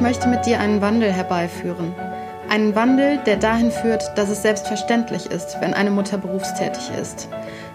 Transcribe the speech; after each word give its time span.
Ich 0.00 0.02
möchte 0.02 0.28
mit 0.28 0.46
dir 0.46 0.58
einen 0.60 0.80
Wandel 0.80 1.12
herbeiführen. 1.12 1.94
Einen 2.48 2.74
Wandel, 2.74 3.18
der 3.26 3.36
dahin 3.36 3.70
führt, 3.70 4.02
dass 4.16 4.30
es 4.30 4.40
selbstverständlich 4.40 5.26
ist, 5.26 5.58
wenn 5.60 5.74
eine 5.74 5.90
Mutter 5.90 6.16
berufstätig 6.16 6.90
ist. 6.98 7.28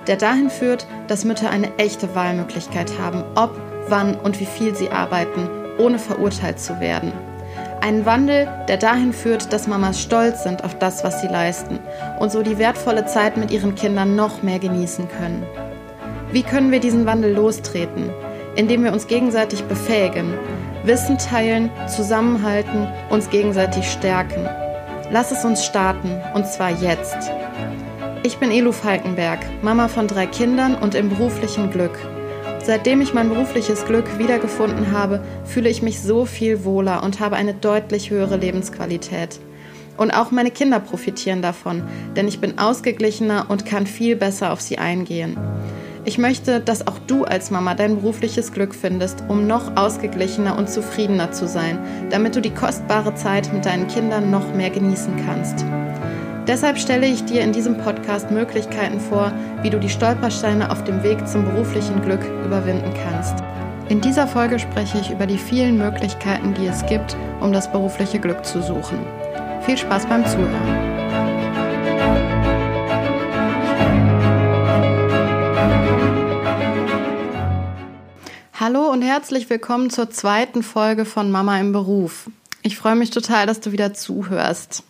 Der 0.08 0.16
dahin 0.16 0.50
führt, 0.50 0.88
dass 1.08 1.24
Mütter 1.24 1.52
eine 1.52 1.70
echte 1.78 2.16
Wahlmöglichkeit 2.16 2.94
haben, 3.00 3.24
ob, 3.36 3.52
wann 3.90 4.16
und 4.16 4.40
wie 4.40 4.48
viel 4.48 4.74
sie 4.74 4.90
arbeiten, 4.90 5.48
ohne 5.78 6.00
verurteilt 6.00 6.60
zu 6.60 6.80
werden. 6.80 7.14
Einen 7.82 8.08
Wandel, 8.08 8.48
der 8.68 8.78
dahin 8.78 9.14
führt, 9.14 9.54
dass 9.54 9.68
Mamas 9.68 10.02
stolz 10.02 10.42
sind 10.42 10.64
auf 10.64 10.80
das, 10.80 11.04
was 11.04 11.22
sie 11.22 11.28
leisten 11.28 11.78
und 12.20 12.32
so 12.32 12.42
die 12.42 12.58
wertvolle 12.58 13.06
Zeit 13.06 13.38
mit 13.38 13.52
ihren 13.52 13.76
Kindern 13.76 14.16
noch 14.16 14.42
mehr 14.42 14.58
genießen 14.58 15.08
können. 15.20 15.46
Wie 16.32 16.42
können 16.42 16.72
wir 16.72 16.80
diesen 16.80 17.06
Wandel 17.06 17.34
lostreten? 17.34 18.10
Indem 18.56 18.84
wir 18.84 18.94
uns 18.94 19.06
gegenseitig 19.06 19.66
befähigen, 19.66 20.34
Wissen 20.86 21.18
teilen, 21.18 21.72
zusammenhalten, 21.88 22.88
uns 23.10 23.32
gegenseitig 23.32 23.90
stärken. 23.90 24.48
Lass 25.12 25.32
es 25.32 25.44
uns 25.44 25.66
starten, 25.66 26.12
und 26.36 26.46
zwar 26.46 26.70
jetzt. 26.70 27.18
Ich 28.22 28.38
bin 28.38 28.52
Elu 28.52 28.72
Falkenberg, 28.72 29.40
Mama 29.64 29.88
von 29.88 30.08
drei 30.08 30.28
Kindern 30.28 30.76
und 30.76 30.94
im 30.94 31.10
beruflichen 31.10 31.72
Glück. 31.72 31.98
Seitdem 32.64 33.02
ich 33.02 33.16
mein 33.16 33.30
berufliches 33.30 33.86
Glück 33.86 34.20
wiedergefunden 34.20 34.92
habe, 34.92 35.24
fühle 35.44 35.70
ich 35.70 35.82
mich 35.82 36.02
so 36.02 36.26
viel 36.26 36.64
wohler 36.66 37.02
und 37.02 37.20
habe 37.20 37.36
eine 37.36 37.56
deutlich 37.56 38.12
höhere 38.12 38.38
Lebensqualität. 38.38 39.40
Und 39.98 40.12
auch 40.12 40.30
meine 40.30 40.52
Kinder 40.52 40.80
profitieren 40.80 41.42
davon, 41.42 41.84
denn 42.16 42.28
ich 42.28 42.40
bin 42.40 42.60
ausgeglichener 42.60 43.46
und 43.50 43.66
kann 43.66 43.88
viel 43.88 44.16
besser 44.16 44.52
auf 44.52 44.62
sie 44.62 44.78
eingehen. 44.78 45.38
Ich 46.08 46.20
möchte, 46.20 46.60
dass 46.60 46.86
auch 46.86 47.00
du 47.08 47.24
als 47.24 47.50
Mama 47.50 47.74
dein 47.74 47.96
berufliches 47.96 48.52
Glück 48.52 48.76
findest, 48.76 49.24
um 49.28 49.48
noch 49.48 49.76
ausgeglichener 49.76 50.56
und 50.56 50.70
zufriedener 50.70 51.32
zu 51.32 51.48
sein, 51.48 51.80
damit 52.12 52.36
du 52.36 52.42
die 52.42 52.54
kostbare 52.54 53.16
Zeit 53.16 53.52
mit 53.52 53.66
deinen 53.66 53.88
Kindern 53.88 54.30
noch 54.30 54.54
mehr 54.54 54.70
genießen 54.70 55.14
kannst. 55.26 55.66
Deshalb 56.48 56.78
stelle 56.78 57.08
ich 57.08 57.26
dir 57.26 57.42
in 57.42 57.54
diesem 57.54 57.80
Podcast 57.80 58.30
Möglichkeiten 58.30 59.00
vor, 59.00 59.34
wie 59.64 59.72
du 59.72 59.80
die 59.80 59.90
Stolpersteine 59.90 60.70
auf 60.70 60.84
dem 60.84 61.02
Weg 61.02 61.28
zum 61.28 61.44
beruflichen 61.44 62.00
Glück 62.04 62.22
überwinden 62.46 62.94
kannst. 63.04 63.44
In 63.90 64.00
dieser 64.00 64.28
Folge 64.28 64.60
spreche 64.60 65.00
ich 65.00 65.10
über 65.10 65.26
die 65.26 65.40
vielen 65.40 65.80
Möglichkeiten, 65.80 66.54
die 66.54 66.68
es 66.68 66.86
gibt, 66.86 67.18
um 67.42 67.52
das 67.52 67.72
berufliche 67.72 68.20
Glück 68.20 68.46
zu 68.46 68.62
suchen. 68.62 69.00
Viel 69.62 69.78
Spaß 69.78 70.06
beim 70.06 70.24
Zuhören. 70.24 70.95
Hallo 78.68 78.92
und 78.92 79.04
herzlich 79.04 79.48
willkommen 79.52 79.92
zur 79.92 80.10
zweiten 80.10 80.64
Folge 80.64 81.06
von 81.06 81.30
Mama 81.30 81.60
im 81.60 81.72
Beruf. 81.72 82.32
Ich 82.64 82.78
freue 82.78 82.96
mich 82.96 83.12
total, 83.12 83.46
dass 83.46 83.60
du 83.60 83.72
wieder 83.72 83.94
zuhörst. 83.94 84.82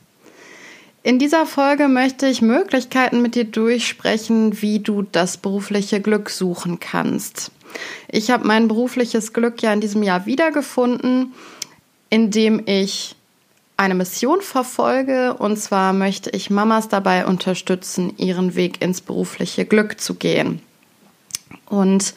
In 1.03 1.19
dieser 1.19 1.45
Folge 1.45 1.89
möchte 1.89 2.25
ich 2.25 2.41
Möglichkeiten 2.41 3.21
mit 3.21 3.35
dir 3.35 3.43
durchsprechen, 3.43 4.61
wie 4.61 4.79
du 4.79 5.01
das 5.01 5.35
berufliche 5.35 5.99
Glück 5.99 6.29
suchen 6.29 6.79
kannst. 6.79 7.51
Ich 8.07 8.31
habe 8.31 8.47
mein 8.47 8.69
berufliches 8.69 9.33
Glück 9.33 9.61
ja 9.61 9.73
in 9.73 9.81
diesem 9.81 10.03
Jahr 10.03 10.25
wiedergefunden, 10.25 11.33
indem 12.09 12.63
ich 12.65 13.17
eine 13.75 13.95
Mission 13.95 14.39
verfolge. 14.39 15.33
Und 15.33 15.57
zwar 15.57 15.91
möchte 15.91 16.29
ich 16.29 16.49
Mamas 16.49 16.87
dabei 16.87 17.25
unterstützen, 17.25 18.13
ihren 18.17 18.55
Weg 18.55 18.81
ins 18.81 19.01
berufliche 19.01 19.65
Glück 19.65 19.99
zu 19.99 20.13
gehen. 20.13 20.61
Und 21.65 22.13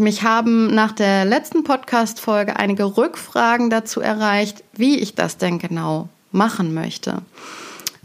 mich 0.00 0.22
haben 0.22 0.74
nach 0.74 0.92
der 0.92 1.24
letzten 1.24 1.64
Podcast-Folge 1.64 2.56
einige 2.56 2.96
Rückfragen 2.96 3.68
dazu 3.68 4.00
erreicht, 4.00 4.64
wie 4.72 4.98
ich 4.98 5.14
das 5.14 5.36
denn 5.36 5.58
genau 5.58 6.08
machen 6.30 6.72
möchte. 6.72 7.22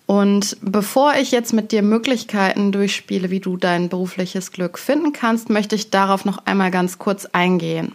Und 0.05 0.57
bevor 0.61 1.15
ich 1.15 1.31
jetzt 1.31 1.53
mit 1.53 1.71
dir 1.71 1.81
Möglichkeiten 1.81 2.71
durchspiele, 2.71 3.29
wie 3.29 3.41
du 3.41 3.57
dein 3.57 3.89
berufliches 3.89 4.51
Glück 4.51 4.79
finden 4.79 5.11
kannst, 5.11 5.49
möchte 5.49 5.75
ich 5.75 5.89
darauf 5.89 6.23
noch 6.23 6.45
einmal 6.45 6.71
ganz 6.71 6.97
kurz 6.97 7.25
eingehen. 7.25 7.93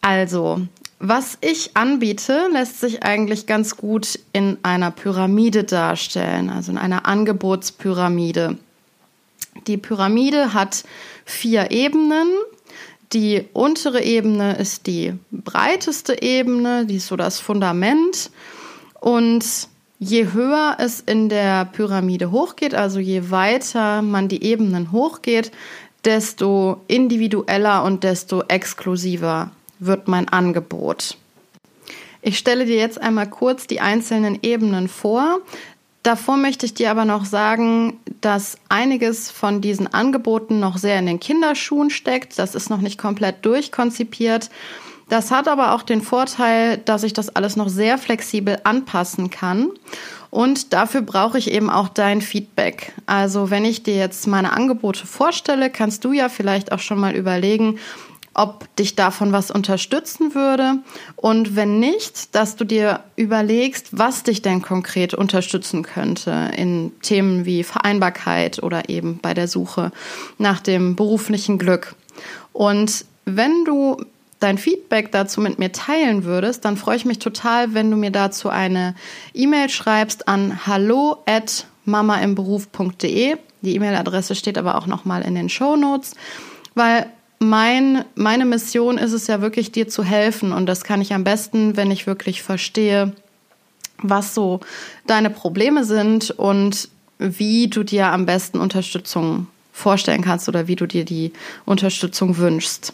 Also, 0.00 0.60
was 0.98 1.38
ich 1.40 1.76
anbiete, 1.76 2.48
lässt 2.52 2.80
sich 2.80 3.04
eigentlich 3.04 3.46
ganz 3.46 3.76
gut 3.76 4.18
in 4.32 4.58
einer 4.62 4.90
Pyramide 4.90 5.64
darstellen, 5.64 6.50
also 6.50 6.72
in 6.72 6.78
einer 6.78 7.06
Angebotspyramide. 7.06 8.58
Die 9.66 9.76
Pyramide 9.76 10.52
hat 10.52 10.84
vier 11.30 11.70
Ebenen. 11.70 12.28
Die 13.12 13.44
untere 13.52 14.02
Ebene 14.02 14.56
ist 14.56 14.86
die 14.86 15.14
breiteste 15.30 16.22
Ebene, 16.22 16.86
die 16.86 16.96
ist 16.96 17.08
so 17.08 17.16
das 17.16 17.40
Fundament. 17.40 18.30
Und 19.00 19.44
Je 20.02 20.32
höher 20.32 20.76
es 20.78 21.00
in 21.00 21.28
der 21.28 21.66
Pyramide 21.66 22.30
hochgeht, 22.30 22.74
also 22.74 23.00
je 23.00 23.30
weiter 23.30 24.00
man 24.00 24.28
die 24.28 24.42
Ebenen 24.42 24.92
hochgeht, 24.92 25.52
desto 26.06 26.80
individueller 26.86 27.84
und 27.84 28.02
desto 28.02 28.42
exklusiver 28.48 29.50
wird 29.78 30.08
mein 30.08 30.26
Angebot. 30.26 31.18
Ich 32.22 32.38
stelle 32.38 32.64
dir 32.64 32.76
jetzt 32.76 32.98
einmal 32.98 33.28
kurz 33.28 33.66
die 33.66 33.82
einzelnen 33.82 34.38
Ebenen 34.40 34.88
vor. 34.88 35.40
Davor 36.02 36.38
möchte 36.38 36.64
ich 36.64 36.72
dir 36.72 36.90
aber 36.90 37.04
noch 37.04 37.26
sagen, 37.26 38.00
dass 38.22 38.56
einiges 38.70 39.30
von 39.30 39.60
diesen 39.60 39.92
Angeboten 39.92 40.58
noch 40.58 40.78
sehr 40.78 40.98
in 40.98 41.06
den 41.06 41.20
Kinderschuhen 41.20 41.90
steckt. 41.90 42.38
Das 42.38 42.54
ist 42.54 42.70
noch 42.70 42.80
nicht 42.80 42.98
komplett 42.98 43.44
durchkonzipiert. 43.44 44.48
Das 45.10 45.30
hat 45.30 45.48
aber 45.48 45.74
auch 45.74 45.82
den 45.82 46.00
Vorteil, 46.00 46.78
dass 46.78 47.02
ich 47.02 47.12
das 47.12 47.34
alles 47.34 47.56
noch 47.56 47.68
sehr 47.68 47.98
flexibel 47.98 48.58
anpassen 48.64 49.28
kann. 49.28 49.70
Und 50.30 50.72
dafür 50.72 51.02
brauche 51.02 51.36
ich 51.36 51.50
eben 51.50 51.68
auch 51.68 51.88
dein 51.88 52.22
Feedback. 52.22 52.92
Also 53.06 53.50
wenn 53.50 53.64
ich 53.64 53.82
dir 53.82 53.96
jetzt 53.96 54.26
meine 54.28 54.52
Angebote 54.52 55.06
vorstelle, 55.06 55.68
kannst 55.68 56.04
du 56.04 56.12
ja 56.12 56.28
vielleicht 56.28 56.70
auch 56.70 56.78
schon 56.78 57.00
mal 57.00 57.16
überlegen, 57.16 57.78
ob 58.34 58.74
dich 58.76 58.94
davon 58.94 59.32
was 59.32 59.50
unterstützen 59.50 60.34
würde. 60.34 60.78
Und 61.16 61.56
wenn 61.56 61.80
nicht, 61.80 62.34
dass 62.34 62.56
du 62.56 62.64
dir 62.64 63.00
überlegst, 63.16 63.88
was 63.90 64.22
dich 64.22 64.42
denn 64.42 64.62
konkret 64.62 65.14
unterstützen 65.14 65.82
könnte 65.82 66.50
in 66.56 66.92
Themen 67.02 67.44
wie 67.44 67.64
Vereinbarkeit 67.64 68.62
oder 68.62 68.88
eben 68.88 69.18
bei 69.20 69.34
der 69.34 69.48
Suche 69.48 69.90
nach 70.38 70.60
dem 70.60 70.96
beruflichen 70.96 71.58
Glück. 71.58 71.96
Und 72.52 73.04
wenn 73.24 73.64
du 73.64 73.96
dein 74.38 74.58
Feedback 74.58 75.12
dazu 75.12 75.40
mit 75.40 75.58
mir 75.58 75.72
teilen 75.72 76.24
würdest, 76.24 76.64
dann 76.64 76.76
freue 76.76 76.96
ich 76.96 77.04
mich 77.04 77.18
total, 77.18 77.74
wenn 77.74 77.90
du 77.90 77.96
mir 77.96 78.10
dazu 78.10 78.48
eine 78.48 78.94
E-Mail 79.34 79.68
schreibst 79.68 80.28
an 80.28 80.66
hallo 80.66 81.18
at 81.26 81.66
mamaimberuf.de. 81.84 83.36
Die 83.62 83.74
E-Mail-Adresse 83.74 84.34
steht 84.34 84.56
aber 84.56 84.76
auch 84.76 84.86
nochmal 84.86 85.22
in 85.22 85.34
den 85.34 85.48
Show 85.48 85.76
Notes, 85.76 86.14
weil 86.74 87.06
mein, 87.40 88.04
meine 88.14 88.44
Mission 88.44 88.98
ist 88.98 89.12
es 89.12 89.26
ja 89.26 89.40
wirklich, 89.40 89.72
dir 89.72 89.88
zu 89.88 90.04
helfen. 90.04 90.52
Und 90.52 90.66
das 90.66 90.84
kann 90.84 91.00
ich 91.00 91.12
am 91.12 91.24
besten, 91.24 91.76
wenn 91.76 91.90
ich 91.90 92.06
wirklich 92.06 92.42
verstehe, 92.42 93.12
was 93.98 94.34
so 94.34 94.60
deine 95.06 95.30
Probleme 95.30 95.84
sind 95.84 96.30
und 96.30 96.88
wie 97.18 97.68
du 97.68 97.82
dir 97.82 98.06
am 98.08 98.26
besten 98.26 98.58
Unterstützung 98.58 99.46
vorstellen 99.72 100.22
kannst 100.22 100.48
oder 100.48 100.68
wie 100.68 100.76
du 100.76 100.86
dir 100.86 101.04
die 101.04 101.32
Unterstützung 101.64 102.36
wünschst. 102.36 102.92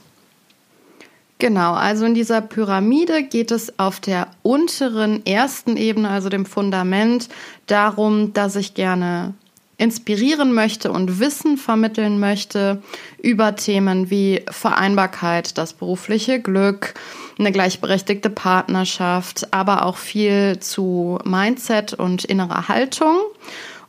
Genau, 1.38 1.74
also 1.74 2.06
in 2.06 2.14
dieser 2.14 2.40
Pyramide 2.40 3.24
geht 3.24 3.50
es 3.50 3.78
auf 3.78 4.00
der 4.00 4.28
unteren 4.42 5.26
ersten 5.26 5.76
Ebene, 5.76 6.08
also 6.08 6.28
dem 6.28 6.46
Fundament, 6.46 7.28
darum, 7.66 8.32
dass 8.32 8.56
ich 8.56 8.74
gerne 8.74 9.34
inspirieren 9.78 10.52
möchte 10.52 10.90
und 10.90 11.20
Wissen 11.20 11.58
vermitteln 11.58 12.18
möchte 12.18 12.82
über 13.22 13.56
Themen 13.56 14.10
wie 14.10 14.42
Vereinbarkeit, 14.48 15.58
das 15.58 15.74
berufliche 15.74 16.40
Glück, 16.40 16.94
eine 17.38 17.52
gleichberechtigte 17.52 18.30
Partnerschaft, 18.30 19.52
aber 19.52 19.84
auch 19.84 19.98
viel 19.98 20.58
zu 20.60 21.18
Mindset 21.24 21.92
und 21.92 22.24
innerer 22.24 22.68
Haltung. 22.68 23.16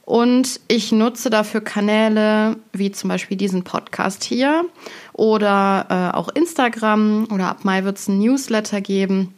Und 0.04 0.62
ich 0.70 0.94
nutze 0.94 1.30
dafür 1.30 1.60
Kanäle 1.60 2.56
wie 2.72 2.92
zum 2.92 3.10
Beispiel 3.10 3.36
diesen 3.36 3.64
Podcast 3.64 4.24
hier 4.24 4.64
oder 5.12 5.86
äh, 5.90 6.16
auch 6.16 6.30
Instagram 6.30 7.28
oder 7.30 7.50
ab 7.50 7.66
Mai 7.66 7.84
wird 7.84 7.98
es 7.98 8.08
ein 8.08 8.20
Newsletter 8.20 8.80
geben. 8.80 9.34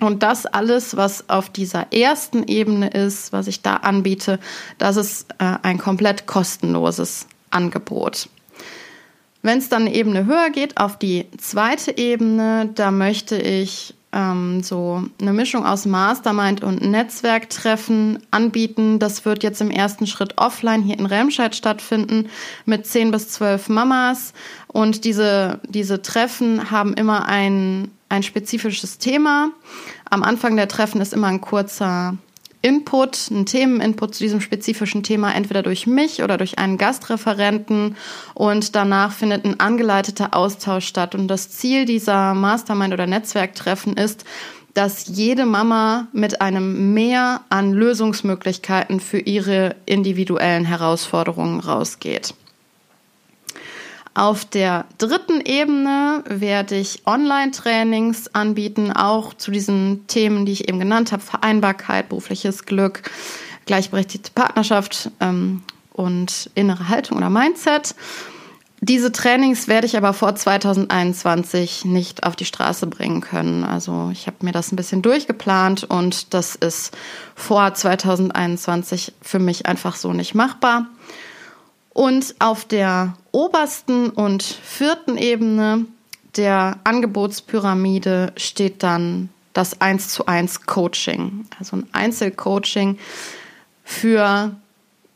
Und 0.00 0.22
das 0.22 0.44
alles, 0.44 0.96
was 0.96 1.28
auf 1.30 1.48
dieser 1.48 1.92
ersten 1.92 2.46
Ebene 2.46 2.88
ist, 2.88 3.32
was 3.32 3.46
ich 3.46 3.62
da 3.62 3.76
anbiete, 3.76 4.38
das 4.78 4.96
ist 4.96 5.30
äh, 5.38 5.56
ein 5.62 5.78
komplett 5.78 6.26
kostenloses 6.26 7.26
Angebot. 7.50 8.28
Wenn 9.42 9.58
es 9.58 9.68
dann 9.68 9.82
eine 9.82 9.94
Ebene 9.94 10.26
höher 10.26 10.50
geht, 10.50 10.76
auf 10.76 10.98
die 10.98 11.26
zweite 11.38 11.96
Ebene, 11.96 12.68
da 12.74 12.90
möchte 12.90 13.36
ich 13.36 13.94
ähm, 14.12 14.62
so 14.62 15.04
eine 15.20 15.32
Mischung 15.32 15.64
aus 15.64 15.86
Mastermind 15.86 16.64
und 16.64 16.82
Netzwerktreffen 16.82 18.18
anbieten. 18.30 18.98
Das 18.98 19.24
wird 19.24 19.42
jetzt 19.42 19.60
im 19.60 19.70
ersten 19.70 20.06
Schritt 20.06 20.36
offline 20.36 20.82
hier 20.82 20.98
in 20.98 21.06
Remscheid 21.06 21.54
stattfinden 21.54 22.28
mit 22.64 22.86
10 22.86 23.10
bis 23.10 23.28
12 23.30 23.68
Mamas. 23.68 24.32
Und 24.68 25.04
diese, 25.04 25.60
diese 25.68 26.02
Treffen 26.02 26.70
haben 26.70 26.94
immer 26.94 27.26
ein 27.26 27.90
ein 28.08 28.22
spezifisches 28.22 28.98
Thema. 28.98 29.50
Am 30.08 30.22
Anfang 30.22 30.56
der 30.56 30.68
Treffen 30.68 31.00
ist 31.00 31.12
immer 31.12 31.28
ein 31.28 31.40
kurzer 31.40 32.16
Input, 32.62 33.30
ein 33.30 33.46
Themeninput 33.46 34.14
zu 34.14 34.24
diesem 34.24 34.40
spezifischen 34.40 35.02
Thema, 35.02 35.32
entweder 35.32 35.62
durch 35.62 35.86
mich 35.86 36.22
oder 36.22 36.36
durch 36.36 36.58
einen 36.58 36.78
Gastreferenten. 36.78 37.96
Und 38.34 38.74
danach 38.74 39.12
findet 39.12 39.44
ein 39.44 39.60
angeleiteter 39.60 40.34
Austausch 40.34 40.86
statt. 40.86 41.14
Und 41.14 41.28
das 41.28 41.50
Ziel 41.50 41.84
dieser 41.84 42.34
Mastermind- 42.34 42.94
oder 42.94 43.06
Netzwerktreffen 43.06 43.96
ist, 43.96 44.24
dass 44.74 45.06
jede 45.06 45.46
Mama 45.46 46.08
mit 46.12 46.40
einem 46.40 46.92
Mehr 46.92 47.42
an 47.48 47.72
Lösungsmöglichkeiten 47.72 49.00
für 49.00 49.18
ihre 49.18 49.76
individuellen 49.86 50.64
Herausforderungen 50.64 51.60
rausgeht. 51.60 52.34
Auf 54.16 54.46
der 54.46 54.86
dritten 54.96 55.42
Ebene 55.42 56.24
werde 56.26 56.74
ich 56.74 57.02
Online-Trainings 57.04 58.34
anbieten, 58.34 58.90
auch 58.90 59.34
zu 59.34 59.50
diesen 59.50 60.06
Themen, 60.06 60.46
die 60.46 60.52
ich 60.52 60.68
eben 60.70 60.78
genannt 60.78 61.12
habe, 61.12 61.22
Vereinbarkeit, 61.22 62.08
berufliches 62.08 62.64
Glück, 62.64 63.10
gleichberechtigte 63.66 64.30
Partnerschaft 64.34 65.10
ähm, 65.20 65.62
und 65.92 66.48
innere 66.54 66.88
Haltung 66.88 67.18
oder 67.18 67.28
Mindset. 67.28 67.94
Diese 68.80 69.12
Trainings 69.12 69.68
werde 69.68 69.86
ich 69.86 69.98
aber 69.98 70.14
vor 70.14 70.34
2021 70.34 71.84
nicht 71.84 72.24
auf 72.24 72.36
die 72.36 72.46
Straße 72.46 72.86
bringen 72.86 73.20
können. 73.20 73.64
Also 73.64 74.08
ich 74.14 74.26
habe 74.26 74.38
mir 74.40 74.52
das 74.52 74.72
ein 74.72 74.76
bisschen 74.76 75.02
durchgeplant 75.02 75.84
und 75.84 76.32
das 76.32 76.54
ist 76.54 76.96
vor 77.34 77.74
2021 77.74 79.12
für 79.20 79.40
mich 79.40 79.66
einfach 79.66 79.94
so 79.94 80.14
nicht 80.14 80.34
machbar. 80.34 80.86
Und 81.96 82.34
auf 82.40 82.66
der 82.66 83.14
obersten 83.32 84.10
und 84.10 84.42
vierten 84.42 85.16
Ebene 85.16 85.86
der 86.36 86.76
Angebotspyramide 86.84 88.34
steht 88.36 88.82
dann 88.82 89.30
das 89.54 89.80
1 89.80 90.10
zu 90.10 90.26
1 90.26 90.66
Coaching. 90.66 91.46
Also 91.58 91.76
ein 91.76 91.88
Einzelcoaching 91.92 92.98
für 93.82 94.54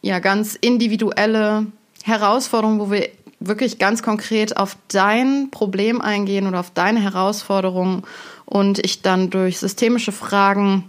ja 0.01 0.21
ganz 0.21 0.55
individuelle 0.55 1.67
Herausforderungen, 2.03 2.81
wo 2.81 2.91
wir 2.91 3.11
wirklich 3.41 3.79
ganz 3.79 4.03
konkret 4.03 4.57
auf 4.57 4.79
dein 4.89 5.51
Problem 5.51 6.01
eingehen 6.01 6.47
oder 6.47 6.61
auf 6.61 6.71
deine 6.71 7.03
Herausforderungen 7.03 8.05
und 8.47 8.79
ich 8.79 9.03
dann 9.03 9.29
durch 9.29 9.59
systemische 9.59 10.13
Fragen 10.13 10.89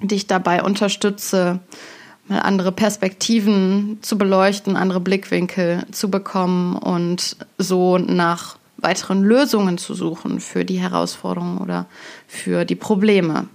dich 0.00 0.28
dabei 0.28 0.62
unterstütze, 0.62 1.58
mal 2.28 2.40
andere 2.40 2.72
Perspektiven 2.72 3.98
zu 4.02 4.18
beleuchten, 4.18 4.76
andere 4.76 5.00
Blickwinkel 5.00 5.84
zu 5.90 6.10
bekommen 6.10 6.76
und 6.76 7.36
so 7.58 7.98
nach 7.98 8.56
weiteren 8.76 9.22
Lösungen 9.22 9.78
zu 9.78 9.94
suchen 9.94 10.40
für 10.40 10.64
die 10.64 10.78
Herausforderungen 10.78 11.58
oder 11.58 11.86
für 12.26 12.64
die 12.64 12.74
Probleme. 12.74 13.46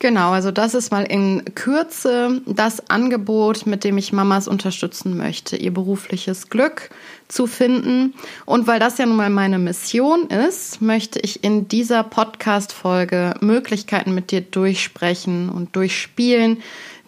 Genau, 0.00 0.30
also 0.30 0.52
das 0.52 0.74
ist 0.74 0.92
mal 0.92 1.02
in 1.02 1.44
Kürze 1.56 2.40
das 2.46 2.88
Angebot, 2.88 3.66
mit 3.66 3.82
dem 3.82 3.98
ich 3.98 4.12
Mamas 4.12 4.46
unterstützen 4.46 5.16
möchte, 5.16 5.56
ihr 5.56 5.74
berufliches 5.74 6.50
Glück 6.50 6.90
zu 7.26 7.48
finden. 7.48 8.14
Und 8.46 8.68
weil 8.68 8.78
das 8.78 8.98
ja 8.98 9.06
nun 9.06 9.16
mal 9.16 9.28
meine 9.28 9.58
Mission 9.58 10.28
ist, 10.28 10.80
möchte 10.80 11.18
ich 11.18 11.42
in 11.42 11.66
dieser 11.66 12.04
Podcast-Folge 12.04 13.34
Möglichkeiten 13.40 14.14
mit 14.14 14.30
dir 14.30 14.40
durchsprechen 14.40 15.48
und 15.48 15.74
durchspielen, 15.74 16.58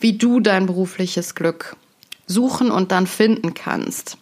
wie 0.00 0.18
du 0.18 0.40
dein 0.40 0.66
berufliches 0.66 1.34
Glück 1.34 1.76
suchen 2.26 2.70
und 2.70 2.92
dann 2.92 3.06
finden 3.06 3.54
kannst. 3.54 4.16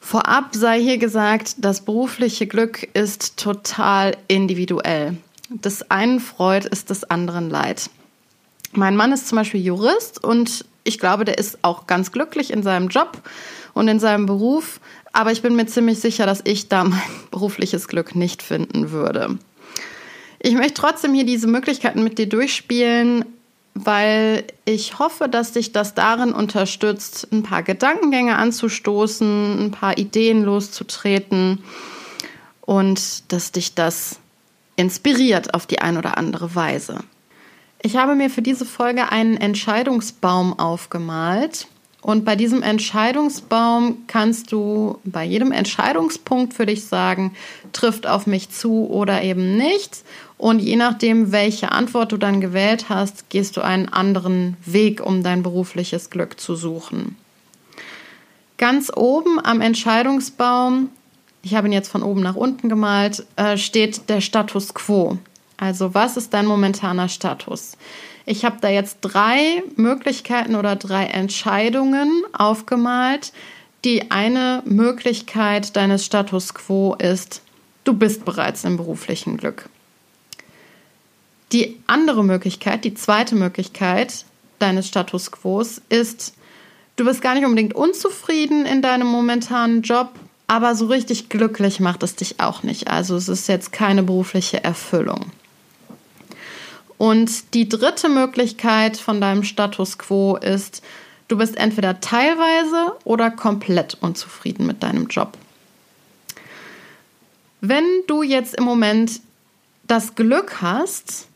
Vorab 0.00 0.54
sei 0.54 0.80
hier 0.80 0.98
gesagt, 0.98 1.56
das 1.58 1.84
berufliche 1.84 2.46
Glück 2.46 2.88
ist 2.94 3.36
total 3.36 4.16
individuell 4.28 5.16
des 5.48 5.90
einen 5.90 6.20
freut, 6.20 6.64
ist 6.64 6.90
des 6.90 7.04
anderen 7.04 7.50
leid. 7.50 7.90
Mein 8.72 8.96
Mann 8.96 9.12
ist 9.12 9.28
zum 9.28 9.36
Beispiel 9.36 9.60
Jurist 9.60 10.22
und 10.22 10.64
ich 10.84 10.98
glaube, 10.98 11.24
der 11.24 11.38
ist 11.38 11.58
auch 11.62 11.86
ganz 11.86 12.12
glücklich 12.12 12.52
in 12.52 12.62
seinem 12.62 12.88
Job 12.88 13.22
und 13.74 13.88
in 13.88 13.98
seinem 13.98 14.26
Beruf, 14.26 14.80
aber 15.12 15.32
ich 15.32 15.42
bin 15.42 15.56
mir 15.56 15.66
ziemlich 15.66 15.98
sicher, 15.98 16.26
dass 16.26 16.40
ich 16.44 16.68
da 16.68 16.84
mein 16.84 17.00
berufliches 17.30 17.88
Glück 17.88 18.14
nicht 18.14 18.42
finden 18.42 18.90
würde. 18.90 19.38
Ich 20.38 20.54
möchte 20.54 20.74
trotzdem 20.74 21.14
hier 21.14 21.24
diese 21.24 21.46
Möglichkeiten 21.46 22.04
mit 22.04 22.18
dir 22.18 22.28
durchspielen, 22.28 23.24
weil 23.84 24.44
ich 24.64 24.98
hoffe, 24.98 25.28
dass 25.28 25.52
dich 25.52 25.72
das 25.72 25.94
darin 25.94 26.32
unterstützt, 26.32 27.28
ein 27.30 27.42
paar 27.42 27.62
Gedankengänge 27.62 28.36
anzustoßen, 28.36 29.66
ein 29.66 29.70
paar 29.70 29.98
Ideen 29.98 30.42
loszutreten 30.44 31.62
und 32.62 33.30
dass 33.32 33.52
dich 33.52 33.74
das 33.74 34.18
inspiriert 34.76 35.52
auf 35.52 35.66
die 35.66 35.80
ein 35.80 35.98
oder 35.98 36.16
andere 36.16 36.54
Weise. 36.54 37.00
Ich 37.82 37.96
habe 37.96 38.14
mir 38.14 38.30
für 38.30 38.42
diese 38.42 38.64
Folge 38.64 39.12
einen 39.12 39.36
Entscheidungsbaum 39.36 40.58
aufgemalt. 40.58 41.68
Und 42.02 42.24
bei 42.24 42.36
diesem 42.36 42.62
Entscheidungsbaum 42.62 44.04
kannst 44.06 44.52
du 44.52 45.00
bei 45.04 45.24
jedem 45.24 45.50
Entscheidungspunkt 45.50 46.54
für 46.54 46.64
dich 46.64 46.84
sagen, 46.84 47.34
trifft 47.72 48.06
auf 48.06 48.28
mich 48.28 48.50
zu 48.50 48.88
oder 48.88 49.22
eben 49.22 49.56
nicht. 49.56 50.04
Und 50.38 50.58
je 50.58 50.76
nachdem, 50.76 51.32
welche 51.32 51.72
Antwort 51.72 52.12
du 52.12 52.16
dann 52.16 52.40
gewählt 52.40 52.88
hast, 52.88 53.30
gehst 53.30 53.56
du 53.56 53.62
einen 53.62 53.88
anderen 53.88 54.56
Weg, 54.64 55.04
um 55.04 55.22
dein 55.22 55.42
berufliches 55.42 56.10
Glück 56.10 56.38
zu 56.38 56.56
suchen. 56.56 57.16
Ganz 58.58 58.90
oben 58.94 59.38
am 59.42 59.60
Entscheidungsbaum 59.60 60.90
ich 61.46 61.54
habe 61.54 61.68
ihn 61.68 61.72
jetzt 61.72 61.90
von 61.92 62.02
oben 62.02 62.22
nach 62.22 62.34
unten 62.34 62.68
gemalt, 62.68 63.24
äh, 63.36 63.56
steht 63.56 64.08
der 64.08 64.20
Status 64.20 64.74
quo. 64.74 65.16
Also 65.56 65.94
was 65.94 66.16
ist 66.16 66.34
dein 66.34 66.44
momentaner 66.44 67.08
Status? 67.08 67.76
Ich 68.24 68.44
habe 68.44 68.56
da 68.60 68.68
jetzt 68.68 68.98
drei 69.02 69.62
Möglichkeiten 69.76 70.56
oder 70.56 70.74
drei 70.74 71.04
Entscheidungen 71.04 72.24
aufgemalt. 72.32 73.32
Die 73.84 74.10
eine 74.10 74.64
Möglichkeit 74.64 75.76
deines 75.76 76.04
Status 76.04 76.52
quo 76.52 76.96
ist, 76.96 77.42
du 77.84 77.92
bist 77.92 78.24
bereits 78.24 78.64
im 78.64 78.76
beruflichen 78.76 79.36
Glück. 79.36 79.68
Die 81.52 81.80
andere 81.86 82.24
Möglichkeit, 82.24 82.84
die 82.84 82.94
zweite 82.94 83.34
Möglichkeit 83.34 84.24
deines 84.58 84.88
Status 84.88 85.30
quo 85.30 85.62
ist, 85.88 86.34
du 86.96 87.04
bist 87.04 87.22
gar 87.22 87.34
nicht 87.34 87.44
unbedingt 87.44 87.74
unzufrieden 87.74 88.66
in 88.66 88.82
deinem 88.82 89.06
momentanen 89.06 89.82
Job, 89.82 90.10
aber 90.48 90.74
so 90.74 90.86
richtig 90.86 91.28
glücklich 91.28 91.80
macht 91.80 92.02
es 92.02 92.16
dich 92.16 92.40
auch 92.40 92.62
nicht. 92.62 92.88
Also 92.88 93.16
es 93.16 93.28
ist 93.28 93.48
jetzt 93.48 93.72
keine 93.72 94.02
berufliche 94.02 94.62
Erfüllung. 94.64 95.30
Und 96.98 97.54
die 97.54 97.68
dritte 97.68 98.08
Möglichkeit 98.08 98.96
von 98.96 99.20
deinem 99.20 99.42
Status 99.42 99.98
quo 99.98 100.36
ist, 100.36 100.82
du 101.28 101.36
bist 101.36 101.56
entweder 101.56 102.00
teilweise 102.00 102.94
oder 103.04 103.30
komplett 103.30 103.98
unzufrieden 104.00 104.66
mit 104.66 104.82
deinem 104.82 105.08
Job. 105.08 105.36
Wenn 107.60 107.84
du 108.06 108.22
jetzt 108.22 108.54
im 108.54 108.64
Moment 108.64 109.20
das 109.86 110.14
Glück 110.14 110.62
hast, 110.62 111.28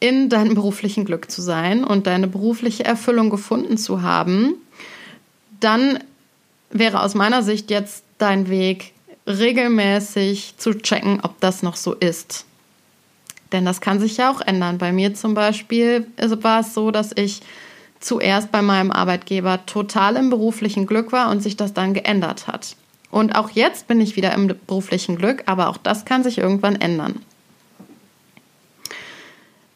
in 0.00 0.30
deinem 0.30 0.54
beruflichen 0.54 1.04
Glück 1.04 1.30
zu 1.30 1.42
sein 1.42 1.84
und 1.84 2.06
deine 2.06 2.26
berufliche 2.26 2.84
Erfüllung 2.84 3.30
gefunden 3.30 3.76
zu 3.76 4.02
haben, 4.02 4.54
dann 5.60 5.98
wäre 6.70 7.02
aus 7.02 7.14
meiner 7.14 7.42
Sicht 7.42 7.70
jetzt 7.70 8.04
dein 8.18 8.48
Weg, 8.48 8.92
regelmäßig 9.26 10.54
zu 10.56 10.74
checken, 10.74 11.20
ob 11.22 11.38
das 11.40 11.62
noch 11.62 11.76
so 11.76 11.92
ist. 11.94 12.46
Denn 13.52 13.64
das 13.64 13.80
kann 13.80 14.00
sich 14.00 14.16
ja 14.16 14.30
auch 14.30 14.40
ändern. 14.40 14.78
Bei 14.78 14.92
mir 14.92 15.14
zum 15.14 15.34
Beispiel 15.34 16.06
war 16.16 16.60
es 16.60 16.72
so, 16.72 16.90
dass 16.90 17.12
ich 17.14 17.42
zuerst 17.98 18.50
bei 18.50 18.62
meinem 18.62 18.90
Arbeitgeber 18.90 19.66
total 19.66 20.16
im 20.16 20.30
beruflichen 20.30 20.86
Glück 20.86 21.12
war 21.12 21.30
und 21.30 21.42
sich 21.42 21.56
das 21.56 21.74
dann 21.74 21.92
geändert 21.92 22.46
hat. 22.46 22.76
Und 23.10 23.34
auch 23.34 23.50
jetzt 23.50 23.88
bin 23.88 24.00
ich 24.00 24.16
wieder 24.16 24.32
im 24.34 24.54
beruflichen 24.66 25.16
Glück, 25.16 25.42
aber 25.46 25.68
auch 25.68 25.76
das 25.76 26.04
kann 26.04 26.22
sich 26.22 26.38
irgendwann 26.38 26.76
ändern. 26.80 27.20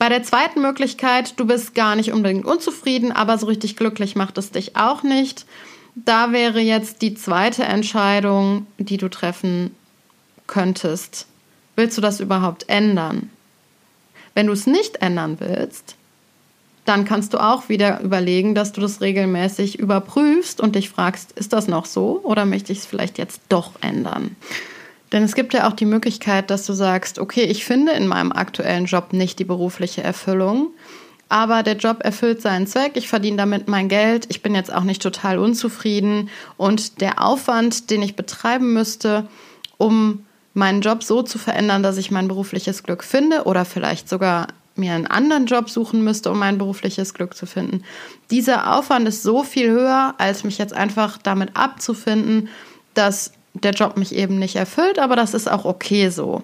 Bei 0.05 0.11
der 0.11 0.23
zweiten 0.23 0.61
Möglichkeit, 0.61 1.41
du 1.41 1.47
bist 1.47 1.75
gar 1.75 1.97
nicht 1.97 2.13
unbedingt 2.13 2.45
unzufrieden, 2.45 3.11
aber 3.11 3.39
so 3.39 3.47
richtig 3.47 3.75
glücklich 3.75 4.17
macht 4.17 4.37
es 4.37 4.51
dich 4.51 4.77
auch 4.77 5.03
nicht. 5.03 5.47
Da 5.95 6.31
wäre 6.31 6.61
jetzt 6.61 7.01
die 7.01 7.15
zweite 7.15 7.65
Entscheidung, 7.65 8.67
die 8.77 8.99
du 8.99 9.09
treffen 9.09 9.75
könntest. 10.47 11.27
Willst 11.75 11.97
du 11.97 12.03
das 12.03 12.21
überhaupt 12.21 12.69
ändern? 12.69 13.31
Wenn 14.35 14.49
du 14.49 14.53
es 14.53 14.67
nicht 14.67 14.97
ändern 14.97 15.41
willst, 15.41 15.97
dann 16.85 17.07
kannst 17.07 17.33
du 17.33 17.39
auch 17.39 17.71
wieder 17.71 18.03
überlegen, 18.03 18.55
dass 18.55 18.73
du 18.73 18.83
das 18.83 19.01
regelmäßig 19.01 19.79
überprüfst 19.79 20.61
und 20.61 20.75
dich 20.75 20.91
fragst, 20.91 21.33
ist 21.33 21.55
das 21.55 21.67
noch 21.67 21.87
so 21.87 22.21
oder 22.25 22.45
möchte 22.45 22.73
ich 22.73 22.81
es 22.81 22.85
vielleicht 22.85 23.17
jetzt 23.17 23.41
doch 23.49 23.73
ändern? 23.81 24.37
Denn 25.15 25.23
es 25.23 25.35
gibt 25.35 25.55
ja 25.55 25.67
auch 25.67 25.73
die 25.73 25.87
Möglichkeit, 25.87 26.51
dass 26.51 26.67
du 26.67 26.75
sagst, 26.75 27.19
okay, 27.19 27.45
ich 27.45 27.65
finde 27.65 27.93
in 27.93 28.07
meinem 28.07 28.33
aktuellen 28.33 28.85
Job 28.85 29.15
nicht 29.15 29.39
die 29.39 29.45
berufliche 29.45 30.03
Erfüllung 30.03 30.73
aber 31.29 31.63
der 31.63 31.77
Job 31.77 32.05
erfüllt 32.05 32.43
seinen 32.43 32.67
Zweck, 32.67 32.93
ich 32.95 33.09
verdiene 33.09 33.37
damit 33.37 33.67
mein 33.67 33.89
Geld, 33.89 34.27
ich 34.29 34.43
bin 34.43 34.55
jetzt 34.55 34.73
auch 34.73 34.85
nicht 34.85 35.03
total 35.03 35.39
unzufrieden 35.39 36.29
und 36.57 37.01
der 37.01 37.25
Aufwand, 37.25 37.91
den 37.91 38.03
ich 38.03 38.17
betreiben 38.17 38.73
müsste, 38.73 39.27
um 39.79 40.27
meinen 40.53 40.83
Job 40.83 41.03
so 41.03 41.23
zu 41.23 41.39
verändern, 41.39 41.83
dass 41.83 41.97
ich 41.97 42.11
mein 42.11 42.29
berufliches 42.29 42.83
Glück 42.83 43.03
finde 43.03 43.45
oder 43.45 43.65
vielleicht 43.65 44.09
sogar 44.09 44.49
mir 44.77 44.93
einen 44.93 45.07
anderen 45.07 45.47
Job 45.47 45.71
suchen 45.71 46.05
müsste, 46.05 46.31
um 46.31 46.39
mein 46.39 46.59
berufliches 46.59 47.15
Glück 47.15 47.35
zu 47.35 47.47
finden. 47.47 47.83
Dieser 48.31 48.77
Aufwand 48.77 49.09
ist 49.09 49.23
so 49.23 49.43
viel 49.43 49.71
höher, 49.71 50.15
als 50.19 50.45
mich 50.45 50.59
jetzt 50.59 50.73
einfach 50.73 51.19
damit 51.19 51.51
abzufinden, 51.55 52.49
dass 52.95 53.33
der 53.55 53.73
Job 53.73 53.97
mich 53.97 54.15
eben 54.15 54.39
nicht 54.39 54.57
erfüllt, 54.57 54.99
aber 54.99 55.17
das 55.17 55.35
ist 55.35 55.51
auch 55.51 55.65
okay 55.65 56.11
so. 56.11 56.43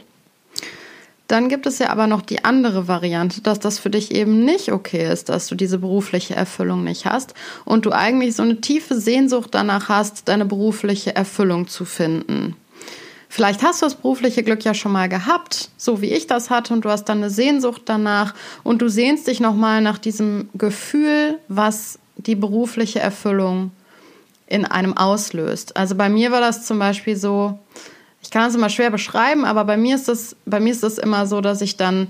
Dann 1.30 1.48
gibt 1.48 1.66
es 1.66 1.78
ja 1.78 1.90
aber 1.90 2.08
noch 2.08 2.22
die 2.22 2.44
andere 2.44 2.88
Variante, 2.88 3.40
dass 3.40 3.60
das 3.60 3.78
für 3.78 3.90
dich 3.90 4.12
eben 4.12 4.44
nicht 4.44 4.72
okay 4.72 5.12
ist, 5.12 5.28
dass 5.28 5.46
du 5.46 5.54
diese 5.54 5.78
berufliche 5.78 6.34
Erfüllung 6.34 6.82
nicht 6.82 7.04
hast 7.04 7.34
und 7.64 7.86
du 7.86 7.92
eigentlich 7.92 8.34
so 8.34 8.42
eine 8.42 8.60
tiefe 8.60 8.98
Sehnsucht 9.00 9.50
danach 9.52 9.88
hast, 9.88 10.28
deine 10.28 10.44
berufliche 10.44 11.14
Erfüllung 11.14 11.68
zu 11.68 11.84
finden. 11.84 12.56
Vielleicht 13.28 13.62
hast 13.62 13.80
du 13.80 13.86
das 13.86 13.94
berufliche 13.94 14.42
Glück 14.42 14.64
ja 14.64 14.74
schon 14.74 14.90
mal 14.90 15.08
gehabt, 15.08 15.70
so 15.76 16.02
wie 16.02 16.12
ich 16.12 16.26
das 16.26 16.50
hatte, 16.50 16.74
und 16.74 16.84
du 16.84 16.90
hast 16.90 17.04
dann 17.04 17.18
eine 17.18 17.30
Sehnsucht 17.30 17.82
danach 17.84 18.34
und 18.64 18.82
du 18.82 18.88
sehnst 18.88 19.28
dich 19.28 19.38
nochmal 19.38 19.82
nach 19.82 19.98
diesem 19.98 20.48
Gefühl, 20.54 21.38
was 21.46 22.00
die 22.16 22.34
berufliche 22.34 22.98
Erfüllung 22.98 23.70
in 24.50 24.66
einem 24.66 24.96
auslöst. 24.96 25.76
Also 25.76 25.94
bei 25.94 26.10
mir 26.10 26.30
war 26.32 26.40
das 26.40 26.66
zum 26.66 26.78
Beispiel 26.78 27.16
so, 27.16 27.58
ich 28.22 28.30
kann 28.30 28.44
das 28.44 28.54
immer 28.54 28.68
schwer 28.68 28.90
beschreiben, 28.90 29.44
aber 29.44 29.64
bei 29.64 29.78
mir 29.78 29.94
ist 29.94 30.08
das, 30.08 30.36
bei 30.44 30.60
mir 30.60 30.72
ist 30.72 30.82
das 30.82 30.98
immer 30.98 31.26
so, 31.26 31.40
dass 31.40 31.62
ich 31.62 31.76
dann 31.78 32.08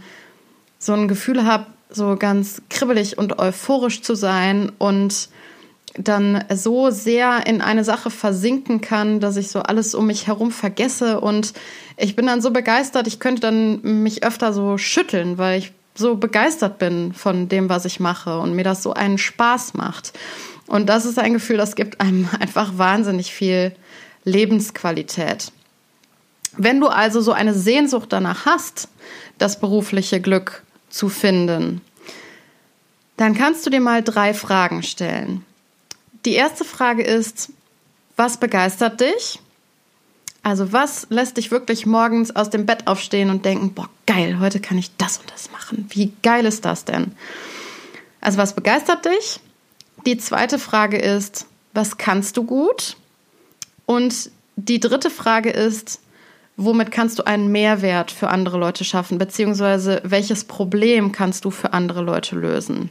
so 0.79 0.95
ein 0.95 1.07
Gefühl 1.07 1.45
habe, 1.45 1.67
so 1.91 2.17
ganz 2.17 2.63
kribbelig 2.71 3.19
und 3.19 3.39
euphorisch 3.39 4.03
zu 4.03 4.15
sein 4.15 4.73
und 4.79 5.29
dann 5.95 6.45
so 6.55 6.91
sehr 6.91 7.47
in 7.47 7.61
eine 7.61 7.85
Sache 7.85 8.11
versinken 8.11 8.81
kann, 8.81 9.21
dass 9.21 9.37
ich 9.37 9.51
so 9.51 9.61
alles 9.61 9.95
um 9.95 10.07
mich 10.07 10.29
herum 10.29 10.53
vergesse 10.53 11.21
und 11.21 11.53
ich 11.97 12.17
bin 12.17 12.27
dann 12.27 12.41
so 12.41 12.53
begeistert, 12.53 13.07
ich 13.07 13.19
könnte 13.21 13.43
dann 13.43 14.03
mich 14.03 14.25
öfter 14.25 14.53
so 14.53 14.79
schütteln, 14.79 15.37
weil 15.37 15.59
ich 15.59 15.73
so 15.95 16.17
begeistert 16.17 16.79
bin 16.79 17.13
von 17.13 17.49
dem, 17.49 17.69
was 17.69 17.85
ich 17.85 18.01
mache 18.01 18.39
und 18.39 18.55
mir 18.55 18.65
das 18.65 18.83
so 18.83 18.95
einen 18.95 19.19
Spaß 19.19 19.75
macht. 19.75 20.13
Und 20.71 20.87
das 20.87 21.05
ist 21.05 21.19
ein 21.19 21.33
Gefühl, 21.33 21.57
das 21.57 21.75
gibt 21.75 22.01
einem 22.01 22.29
einfach 22.41 22.79
wahnsinnig 22.79 23.35
viel 23.35 23.75
Lebensqualität. 24.25 25.51
Wenn 26.57 26.81
du 26.81 26.87
also 26.87 27.21
so 27.21 27.33
eine 27.33 27.55
Sehnsucht 27.55 28.13
danach 28.13 28.47
hast, 28.47 28.89
das 29.39 29.59
berufliche 29.59 30.21
Glück 30.21 30.63
zu 30.89 31.09
finden, 31.09 31.81
dann 33.17 33.35
kannst 33.35 33.67
du 33.67 33.71
dir 33.71 33.81
mal 33.81 34.03
drei 34.03 34.33
Fragen 34.33 34.85
stellen. 34.85 35.45
Die 36.25 36.35
erste 36.35 36.65
Frage 36.65 37.03
ist, 37.03 37.51
was 38.17 38.39
begeistert 38.39 39.01
dich? 39.01 39.41
Also 40.45 40.73
was 40.73 41.09
lässt 41.11 41.37
dich 41.37 41.51
wirklich 41.51 41.85
morgens 41.85 42.35
aus 42.35 42.49
dem 42.49 42.65
Bett 42.65 42.87
aufstehen 42.87 43.31
und 43.31 43.45
denken, 43.45 43.75
boah, 43.75 43.89
geil, 44.07 44.39
heute 44.39 44.61
kann 44.61 44.79
ich 44.79 44.97
das 44.99 45.19
und 45.19 45.31
das 45.33 45.51
machen. 45.51 45.87
Wie 45.91 46.13
geil 46.23 46.47
ist 46.47 46.65
das 46.65 46.85
denn? 46.85 47.13
Also 48.21 48.39
was 48.39 48.55
begeistert 48.55 49.05
dich? 49.05 49.41
Die 50.07 50.17
zweite 50.17 50.59
Frage 50.59 50.99
ist, 50.99 51.47
was 51.75 51.99
kannst 51.99 52.37
du 52.37 52.45
gut? 52.45 52.97
Und 53.87 54.31
die 54.57 54.81
dritte 54.81 55.11
Frage 55.11 55.51
ist, 55.51 56.01
womit 56.57 56.91
kannst 56.91 57.19
du 57.19 57.27
einen 57.27 57.51
Mehrwert 57.53 58.11
für 58.11 58.29
andere 58.29 58.59
Leute 58.59 58.85
schaffen, 58.85 59.19
beziehungsweise 59.19 60.01
welches 60.05 60.45
Problem 60.45 61.13
kannst 61.13 61.45
du 61.45 61.51
für 61.51 61.73
andere 61.73 62.03
Leute 62.03 62.37
lösen? 62.37 62.91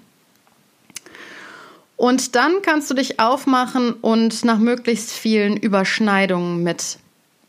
Und 1.95 2.35
dann 2.35 2.61
kannst 2.61 2.89
du 2.89 2.93
dich 2.93 3.19
aufmachen 3.19 3.93
und 3.93 4.45
nach 4.45 4.57
möglichst 4.57 5.11
vielen 5.11 5.57
Überschneidungen 5.57 6.63
mit 6.63 6.97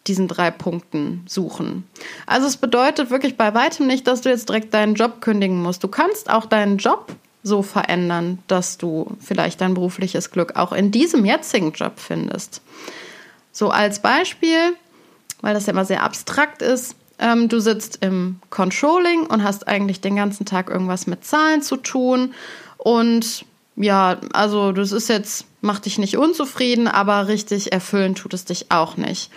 diesen 0.07 0.27
drei 0.27 0.51
Punkten 0.51 1.23
suchen. 1.29 1.85
Also 2.27 2.49
es 2.49 2.57
bedeutet 2.57 3.11
wirklich 3.11 3.37
bei 3.37 3.55
weitem 3.55 3.87
nicht, 3.87 4.07
dass 4.07 4.23
du 4.23 4.29
jetzt 4.29 4.49
direkt 4.49 4.75
deinen 4.75 4.95
Job 4.95 5.21
kündigen 5.21 5.63
musst. 5.63 5.85
Du 5.85 5.89
kannst 5.89 6.31
auch 6.31 6.47
deinen 6.47 6.79
Job 6.79 7.15
so 7.43 7.63
verändern, 7.63 8.39
dass 8.49 8.79
du 8.79 9.17
vielleicht 9.21 9.61
dein 9.61 9.75
berufliches 9.75 10.31
Glück 10.31 10.57
auch 10.57 10.73
in 10.73 10.91
diesem 10.91 11.25
jetzigen 11.25 11.73
Job 11.73 11.95
findest. 11.97 12.63
So 13.53 13.71
als 13.71 14.03
Beispiel, 14.03 14.77
weil 15.41 15.55
das 15.55 15.67
ja 15.67 15.73
immer 15.73 15.85
sehr 15.85 16.03
abstrakt 16.03 16.63
ist, 16.63 16.95
ähm, 17.19 17.49
du 17.49 17.61
sitzt 17.61 17.99
im 18.03 18.41
Controlling 18.51 19.27
und 19.27 19.43
hast 19.43 19.69
eigentlich 19.69 20.01
den 20.01 20.17
ganzen 20.17 20.47
Tag 20.47 20.71
irgendwas 20.71 21.07
mit 21.07 21.25
Zahlen 21.25 21.63
zu 21.63 21.77
tun 21.77 22.35
und 22.77 23.45
ja, 23.77 24.19
also 24.33 24.73
das 24.73 24.93
ist 24.93 25.09
jetzt, 25.09 25.47
macht 25.63 25.87
dich 25.87 25.99
nicht 25.99 26.17
unzufrieden, 26.17 26.89
aber 26.89 27.29
richtig 27.29 27.73
erfüllen 27.73 28.15
tut 28.15 28.35
es 28.35 28.45
dich 28.45 28.71
auch 28.71 28.97
nicht. 28.97 29.31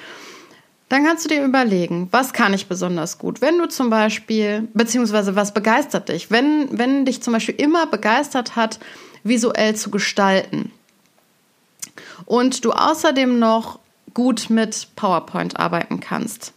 Dann 0.93 1.03
kannst 1.03 1.25
du 1.25 1.29
dir 1.29 1.43
überlegen, 1.43 2.07
was 2.11 2.33
kann 2.33 2.53
ich 2.53 2.67
besonders 2.67 3.17
gut? 3.17 3.41
Wenn 3.41 3.57
du 3.57 3.67
zum 3.67 3.89
Beispiel, 3.89 4.67
beziehungsweise 4.75 5.35
was 5.35 5.51
begeistert 5.51 6.09
dich? 6.09 6.29
Wenn, 6.29 6.67
wenn 6.69 7.03
dich 7.03 7.23
zum 7.23 7.33
Beispiel 7.33 7.55
immer 7.55 7.87
begeistert 7.87 8.55
hat, 8.55 8.77
visuell 9.23 9.75
zu 9.75 9.89
gestalten 9.89 10.71
und 12.25 12.63
du 12.63 12.73
außerdem 12.73 13.39
noch 13.39 13.79
gut 14.13 14.51
mit 14.51 14.89
PowerPoint 14.95 15.59
arbeiten 15.59 15.99
kannst. 15.99 16.53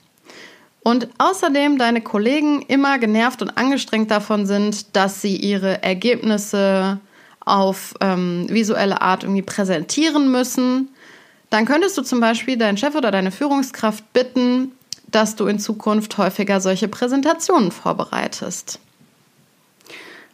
Und 0.82 1.08
außerdem 1.16 1.78
deine 1.78 2.02
Kollegen 2.02 2.60
immer 2.60 2.98
genervt 2.98 3.40
und 3.40 3.56
angestrengt 3.56 4.10
davon 4.10 4.44
sind, 4.44 4.94
dass 4.94 5.22
sie 5.22 5.36
ihre 5.36 5.82
Ergebnisse 5.82 7.00
auf 7.40 7.94
ähm, 8.02 8.44
visuelle 8.50 9.00
Art 9.00 9.22
irgendwie 9.22 9.40
präsentieren 9.40 10.30
müssen, 10.30 10.90
dann 11.56 11.64
könntest 11.64 11.96
du 11.96 12.02
zum 12.02 12.20
Beispiel 12.20 12.58
deinen 12.58 12.76
Chef 12.76 12.94
oder 12.94 13.10
deine 13.10 13.30
Führungskraft 13.30 14.12
bitten, 14.12 14.72
dass 15.10 15.36
du 15.36 15.46
in 15.46 15.58
Zukunft 15.58 16.18
häufiger 16.18 16.60
solche 16.60 16.86
Präsentationen 16.86 17.72
vorbereitest. 17.72 18.78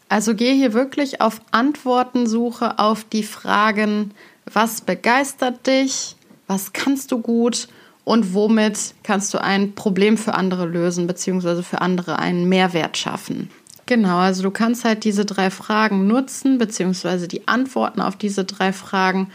Also 0.09 0.35
geh 0.35 0.53
hier 0.53 0.73
wirklich 0.73 1.21
auf 1.21 1.41
Antwortensuche 1.53 2.81
auf 2.81 3.05
die 3.05 3.23
Fragen, 3.23 4.11
was 4.53 4.81
begeistert 4.81 5.65
dich, 5.69 6.17
was 6.49 6.73
kannst 6.73 7.13
du 7.13 7.21
gut 7.21 7.69
und 8.03 8.35
womit 8.35 8.93
kannst 9.05 9.33
du 9.33 9.41
ein 9.41 9.77
Problem 9.77 10.19
für 10.19 10.35
andere 10.35 10.67
lösen, 10.67 11.07
beziehungsweise 11.07 11.63
für 11.63 11.81
andere 11.81 12.19
einen 12.19 12.49
Mehrwert 12.49 12.99
schaffen. 12.99 13.49
Genau, 13.87 14.19
also 14.19 14.43
du 14.43 14.51
kannst 14.51 14.85
halt 14.85 15.05
diese 15.05 15.25
drei 15.25 15.51
Fragen 15.51 16.09
nutzen, 16.09 16.59
beziehungsweise 16.59 17.29
die 17.29 17.47
Antworten 17.47 18.01
auf 18.01 18.17
diese 18.17 18.45
drei 18.45 18.73
Fragen, 18.73 19.31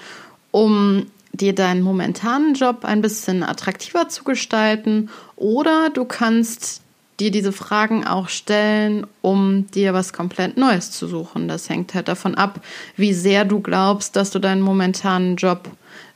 um 0.51 1.05
dir 1.37 1.53
deinen 1.55 1.81
momentanen 1.81 2.53
Job 2.53 2.83
ein 2.83 3.01
bisschen 3.01 3.43
attraktiver 3.43 4.09
zu 4.09 4.23
gestalten. 4.23 5.09
Oder 5.35 5.89
du 5.89 6.05
kannst 6.05 6.81
dir 7.19 7.31
diese 7.31 7.51
Fragen 7.51 8.05
auch 8.05 8.29
stellen, 8.29 9.07
um 9.21 9.69
dir 9.71 9.93
was 9.93 10.13
komplett 10.13 10.57
Neues 10.57 10.91
zu 10.91 11.07
suchen. 11.07 11.47
Das 11.47 11.69
hängt 11.69 11.93
halt 11.93 12.07
davon 12.07 12.35
ab, 12.35 12.61
wie 12.95 13.13
sehr 13.13 13.45
du 13.45 13.59
glaubst, 13.59 14.15
dass 14.15 14.29
du 14.31 14.39
deinen 14.39 14.61
momentanen 14.61 15.35
Job 15.35 15.69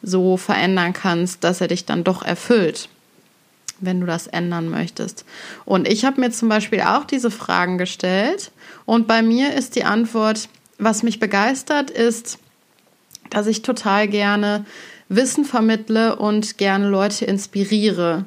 so 0.03 0.37
verändern 0.37 0.93
kannst, 0.93 1.43
dass 1.43 1.61
er 1.61 1.67
dich 1.67 1.85
dann 1.85 2.03
doch 2.03 2.23
erfüllt 2.23 2.89
wenn 3.83 3.99
du 3.99 4.05
das 4.05 4.27
ändern 4.27 4.69
möchtest. 4.69 5.25
Und 5.65 5.87
ich 5.87 6.05
habe 6.05 6.21
mir 6.21 6.31
zum 6.31 6.49
Beispiel 6.49 6.81
auch 6.81 7.03
diese 7.03 7.31
Fragen 7.31 7.79
gestellt 7.79 8.51
und 8.85 9.07
bei 9.07 9.21
mir 9.21 9.53
ist 9.53 9.75
die 9.75 9.83
Antwort, 9.83 10.49
was 10.77 11.03
mich 11.03 11.19
begeistert, 11.19 11.89
ist, 11.89 12.37
dass 13.29 13.47
ich 13.47 13.61
total 13.61 14.07
gerne 14.07 14.65
Wissen 15.15 15.45
vermittle 15.45 16.15
und 16.15 16.57
gerne 16.57 16.89
Leute 16.89 17.25
inspiriere. 17.25 18.25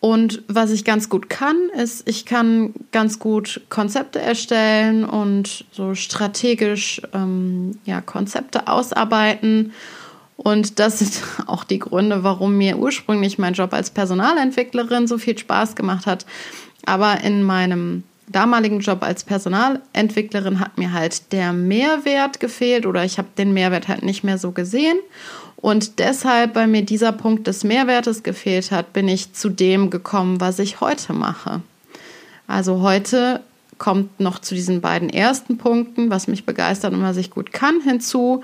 Und 0.00 0.42
was 0.48 0.72
ich 0.72 0.84
ganz 0.84 1.08
gut 1.08 1.30
kann, 1.30 1.56
ist, 1.76 2.08
ich 2.08 2.26
kann 2.26 2.74
ganz 2.90 3.18
gut 3.18 3.60
Konzepte 3.68 4.20
erstellen 4.20 5.04
und 5.04 5.64
so 5.70 5.94
strategisch 5.94 7.00
ähm, 7.14 7.78
ja, 7.84 8.00
Konzepte 8.00 8.66
ausarbeiten 8.66 9.72
und 10.42 10.78
das 10.78 10.98
sind 10.98 11.22
auch 11.46 11.64
die 11.64 11.78
Gründe, 11.78 12.24
warum 12.24 12.58
mir 12.58 12.78
ursprünglich 12.78 13.38
mein 13.38 13.54
Job 13.54 13.72
als 13.72 13.90
Personalentwicklerin 13.90 15.06
so 15.06 15.18
viel 15.18 15.38
Spaß 15.38 15.76
gemacht 15.76 16.06
hat. 16.06 16.26
Aber 16.84 17.20
in 17.22 17.42
meinem 17.42 18.02
damaligen 18.28 18.80
Job 18.80 19.02
als 19.02 19.24
Personalentwicklerin 19.24 20.58
hat 20.58 20.78
mir 20.78 20.92
halt 20.92 21.32
der 21.32 21.52
Mehrwert 21.52 22.40
gefehlt 22.40 22.86
oder 22.86 23.04
ich 23.04 23.18
habe 23.18 23.28
den 23.38 23.52
Mehrwert 23.52 23.88
halt 23.88 24.02
nicht 24.02 24.24
mehr 24.24 24.38
so 24.38 24.52
gesehen. 24.52 24.98
Und 25.62 25.98
deshalb, 25.98 26.54
weil 26.54 26.66
mir 26.66 26.82
dieser 26.82 27.12
Punkt 27.12 27.46
des 27.46 27.64
Mehrwertes 27.64 28.22
gefehlt 28.22 28.70
hat, 28.70 28.92
bin 28.92 29.08
ich 29.08 29.32
zu 29.32 29.48
dem 29.48 29.88
gekommen, 29.88 30.40
was 30.40 30.58
ich 30.58 30.82
heute 30.82 31.14
mache. 31.14 31.62
Also 32.46 32.82
heute 32.82 33.40
kommt 33.78 34.20
noch 34.20 34.40
zu 34.40 34.54
diesen 34.54 34.82
beiden 34.82 35.08
ersten 35.08 35.56
Punkten, 35.56 36.10
was 36.10 36.28
mich 36.28 36.44
begeistert 36.44 36.92
und 36.92 37.02
was 37.02 37.16
ich 37.16 37.30
gut 37.30 37.52
kann, 37.52 37.80
hinzu 37.80 38.42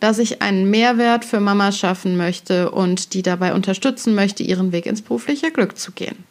dass 0.00 0.18
ich 0.18 0.42
einen 0.42 0.68
Mehrwert 0.70 1.24
für 1.24 1.40
Mama 1.40 1.72
schaffen 1.72 2.16
möchte 2.16 2.70
und 2.70 3.12
die 3.12 3.22
dabei 3.22 3.54
unterstützen 3.54 4.14
möchte, 4.14 4.42
ihren 4.42 4.72
Weg 4.72 4.86
ins 4.86 5.02
berufliche 5.02 5.50
Glück 5.52 5.78
zu 5.78 5.92
gehen. 5.92 6.24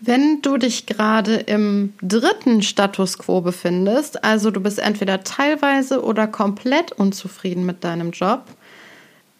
Wenn 0.00 0.42
du 0.42 0.56
dich 0.58 0.86
gerade 0.86 1.36
im 1.36 1.94
dritten 2.02 2.60
Status 2.62 3.18
quo 3.18 3.40
befindest, 3.40 4.24
also 4.24 4.50
du 4.50 4.60
bist 4.60 4.78
entweder 4.78 5.22
teilweise 5.22 6.02
oder 6.02 6.26
komplett 6.26 6.92
unzufrieden 6.92 7.64
mit 7.64 7.82
deinem 7.82 8.10
Job, 8.10 8.44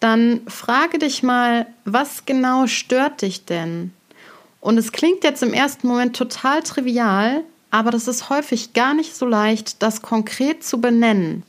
dann 0.03 0.41
frage 0.47 0.99
dich 0.99 1.23
mal, 1.23 1.65
was 1.85 2.25
genau 2.25 2.67
stört 2.67 3.21
dich 3.21 3.45
denn? 3.45 3.93
Und 4.59 4.77
es 4.77 4.91
klingt 4.91 5.23
jetzt 5.23 5.43
im 5.43 5.53
ersten 5.53 5.87
Moment 5.87 6.15
total 6.15 6.61
trivial, 6.61 7.41
aber 7.71 7.89
das 7.89 8.09
ist 8.09 8.29
häufig 8.29 8.73
gar 8.73 8.93
nicht 8.93 9.15
so 9.15 9.25
leicht, 9.25 9.81
das 9.81 10.01
konkret 10.01 10.63
zu 10.63 10.81
benennen. 10.81 11.43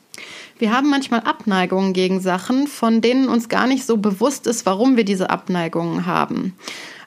Wir 0.58 0.73
haben 0.73 0.88
manchmal 0.88 1.20
Abneigungen 1.20 1.92
gegen 1.94 2.20
Sachen, 2.20 2.68
von 2.68 3.00
denen 3.00 3.28
uns 3.28 3.49
gar 3.49 3.66
nicht 3.66 3.84
so 3.84 3.96
bewusst 3.96 4.46
ist, 4.46 4.66
warum 4.66 4.96
wir 4.96 5.04
diese 5.04 5.30
Abneigungen 5.30 6.06
haben. 6.06 6.56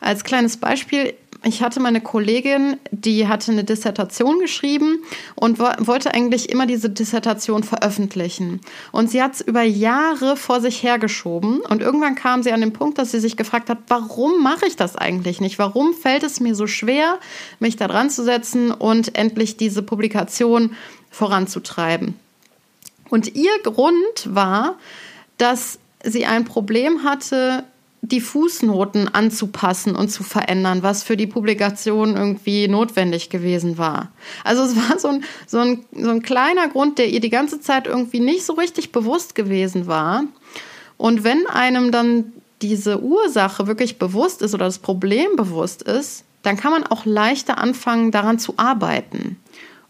Als 0.01 0.25
kleines 0.25 0.57
Beispiel, 0.57 1.13
ich 1.43 1.61
hatte 1.61 1.79
meine 1.79 2.01
Kollegin, 2.01 2.77
die 2.91 3.27
hatte 3.27 3.51
eine 3.51 3.63
Dissertation 3.63 4.39
geschrieben 4.39 5.03
und 5.35 5.59
wollte 5.59 6.13
eigentlich 6.13 6.49
immer 6.49 6.65
diese 6.65 6.89
Dissertation 6.89 7.63
veröffentlichen. 7.63 8.59
Und 8.91 9.11
sie 9.11 9.21
hat 9.21 9.35
es 9.35 9.41
über 9.41 9.61
Jahre 9.61 10.35
vor 10.35 10.61
sich 10.61 10.81
hergeschoben 10.81 11.59
und 11.61 11.81
irgendwann 11.81 12.15
kam 12.15 12.43
sie 12.43 12.51
an 12.51 12.61
den 12.61 12.73
Punkt, 12.73 12.97
dass 12.97 13.11
sie 13.11 13.19
sich 13.19 13.37
gefragt 13.37 13.69
hat, 13.69 13.77
warum 13.87 14.41
mache 14.41 14.65
ich 14.65 14.75
das 14.75 14.95
eigentlich 14.95 15.39
nicht? 15.39 15.59
Warum 15.59 15.93
fällt 15.93 16.23
es 16.23 16.39
mir 16.39 16.55
so 16.55 16.67
schwer, 16.67 17.19
mich 17.59 17.75
da 17.75 17.87
dran 17.87 18.09
zu 18.09 18.23
setzen 18.23 18.71
und 18.71 19.15
endlich 19.15 19.57
diese 19.57 19.83
Publikation 19.83 20.75
voranzutreiben? 21.11 22.15
Und 23.09 23.35
ihr 23.35 23.51
Grund 23.63 23.95
war, 24.25 24.77
dass 25.37 25.79
sie 26.03 26.25
ein 26.25 26.45
Problem 26.45 27.03
hatte, 27.03 27.63
die 28.01 28.21
Fußnoten 28.21 29.13
anzupassen 29.13 29.95
und 29.95 30.09
zu 30.09 30.23
verändern, 30.23 30.83
was 30.83 31.03
für 31.03 31.17
die 31.17 31.27
Publikation 31.27 32.15
irgendwie 32.15 32.67
notwendig 32.67 33.29
gewesen 33.29 33.77
war. 33.77 34.11
Also 34.43 34.63
es 34.63 34.75
war 34.75 34.99
so 34.99 35.09
ein, 35.09 35.23
so 35.45 35.59
ein, 35.59 35.85
so 35.91 36.09
ein 36.09 36.21
kleiner 36.21 36.69
Grund, 36.69 36.99
der 36.99 37.09
ihr 37.09 37.19
die 37.19 37.29
ganze 37.29 37.59
Zeit 37.59 37.87
irgendwie 37.87 38.19
nicht 38.19 38.45
so 38.45 38.53
richtig 38.53 38.91
bewusst 38.91 39.35
gewesen 39.35 39.87
war. 39.87 40.23
Und 40.97 41.23
wenn 41.23 41.47
einem 41.47 41.91
dann 41.91 42.33
diese 42.61 43.01
Ursache 43.01 43.67
wirklich 43.67 43.99
bewusst 43.99 44.41
ist 44.41 44.53
oder 44.53 44.65
das 44.65 44.79
Problem 44.79 45.35
bewusst 45.35 45.83
ist, 45.83 46.23
dann 46.43 46.57
kann 46.57 46.71
man 46.71 46.83
auch 46.83 47.05
leichter 47.05 47.57
anfangen, 47.57 48.11
daran 48.11 48.39
zu 48.39 48.53
arbeiten. 48.57 49.37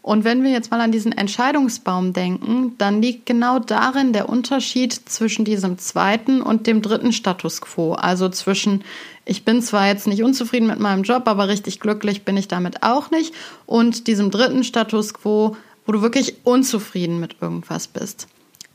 Und 0.08 0.24
wenn 0.24 0.42
wir 0.42 0.50
jetzt 0.50 0.70
mal 0.70 0.80
an 0.80 0.90
diesen 0.90 1.12
Entscheidungsbaum 1.12 2.14
denken, 2.14 2.74
dann 2.78 3.02
liegt 3.02 3.26
genau 3.26 3.58
darin 3.58 4.14
der 4.14 4.30
Unterschied 4.30 4.94
zwischen 4.94 5.44
diesem 5.44 5.76
zweiten 5.76 6.40
und 6.40 6.66
dem 6.66 6.80
dritten 6.80 7.12
Status 7.12 7.60
quo. 7.60 7.92
Also 7.92 8.30
zwischen, 8.30 8.84
ich 9.26 9.44
bin 9.44 9.60
zwar 9.60 9.86
jetzt 9.86 10.06
nicht 10.06 10.22
unzufrieden 10.22 10.66
mit 10.66 10.80
meinem 10.80 11.02
Job, 11.02 11.24
aber 11.28 11.48
richtig 11.48 11.78
glücklich 11.78 12.22
bin 12.22 12.38
ich 12.38 12.48
damit 12.48 12.82
auch 12.82 13.10
nicht, 13.10 13.34
und 13.66 14.06
diesem 14.06 14.30
dritten 14.30 14.64
Status 14.64 15.12
quo, 15.12 15.58
wo 15.84 15.92
du 15.92 16.00
wirklich 16.00 16.36
unzufrieden 16.42 17.20
mit 17.20 17.36
irgendwas 17.42 17.86
bist. 17.86 18.28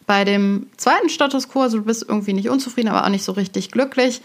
Bei 0.06 0.26
dem 0.26 0.68
zweiten 0.78 1.10
Status 1.10 1.50
quo, 1.50 1.62
also 1.62 1.80
du 1.80 1.86
bist 1.86 2.06
irgendwie 2.08 2.34
nicht 2.34 2.50
unzufrieden, 2.50 2.90
aber 2.90 3.06
auch 3.06 3.10
nicht 3.10 3.24
so 3.24 3.32
richtig 3.32 3.72
glücklich, 3.72 4.22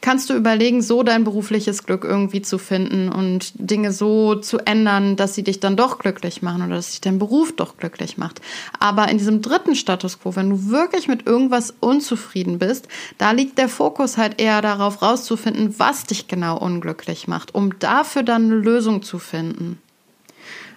kannst 0.00 0.30
du 0.30 0.34
überlegen, 0.34 0.80
so 0.80 1.02
dein 1.02 1.24
berufliches 1.24 1.84
Glück 1.84 2.04
irgendwie 2.04 2.40
zu 2.40 2.58
finden 2.58 3.08
und 3.08 3.52
Dinge 3.54 3.92
so 3.92 4.36
zu 4.36 4.58
ändern, 4.58 5.16
dass 5.16 5.34
sie 5.34 5.42
dich 5.42 5.60
dann 5.60 5.76
doch 5.76 5.98
glücklich 5.98 6.40
machen 6.40 6.62
oder 6.62 6.76
dass 6.76 6.92
sich 6.92 7.00
dein 7.00 7.18
Beruf 7.18 7.54
doch 7.54 7.76
glücklich 7.76 8.16
macht. 8.16 8.40
Aber 8.78 9.08
in 9.08 9.18
diesem 9.18 9.42
dritten 9.42 9.74
Status 9.74 10.20
quo, 10.20 10.36
wenn 10.36 10.50
du 10.50 10.70
wirklich 10.70 11.08
mit 11.08 11.26
irgendwas 11.26 11.74
unzufrieden 11.80 12.58
bist, 12.58 12.86
da 13.18 13.32
liegt 13.32 13.58
der 13.58 13.68
Fokus 13.68 14.16
halt 14.16 14.40
eher 14.40 14.62
darauf 14.62 15.02
rauszufinden, 15.02 15.74
was 15.78 16.04
dich 16.04 16.28
genau 16.28 16.58
unglücklich 16.58 17.26
macht, 17.26 17.54
um 17.54 17.78
dafür 17.78 18.22
dann 18.22 18.44
eine 18.44 18.56
Lösung 18.56 19.02
zu 19.02 19.18
finden. 19.18 19.78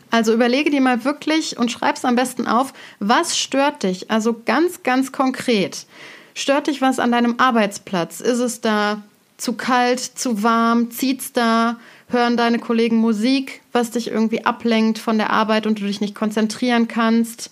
Also 0.09 0.33
überlege 0.33 0.69
dir 0.69 0.81
mal 0.81 1.05
wirklich 1.05 1.57
und 1.57 1.71
schreib 1.71 1.95
es 1.95 2.03
am 2.03 2.15
besten 2.15 2.47
auf, 2.47 2.73
was 2.99 3.37
stört 3.37 3.83
dich? 3.83 4.11
Also 4.11 4.41
ganz, 4.45 4.83
ganz 4.83 5.11
konkret. 5.13 5.85
Stört 6.33 6.67
dich 6.67 6.81
was 6.81 6.99
an 6.99 7.11
deinem 7.11 7.39
Arbeitsplatz? 7.39 8.19
Ist 8.19 8.39
es 8.39 8.59
da 8.61 9.01
zu 9.41 9.53
kalt, 9.53 9.99
zu 9.99 10.43
warm, 10.43 10.91
zieht's 10.91 11.33
da, 11.33 11.79
hören 12.09 12.37
deine 12.37 12.59
Kollegen 12.59 12.97
Musik, 12.97 13.61
was 13.71 13.89
dich 13.89 14.11
irgendwie 14.11 14.45
ablenkt 14.45 14.99
von 14.99 15.17
der 15.17 15.31
Arbeit 15.31 15.65
und 15.65 15.79
du 15.79 15.85
dich 15.85 15.99
nicht 15.99 16.13
konzentrieren 16.13 16.87
kannst. 16.87 17.49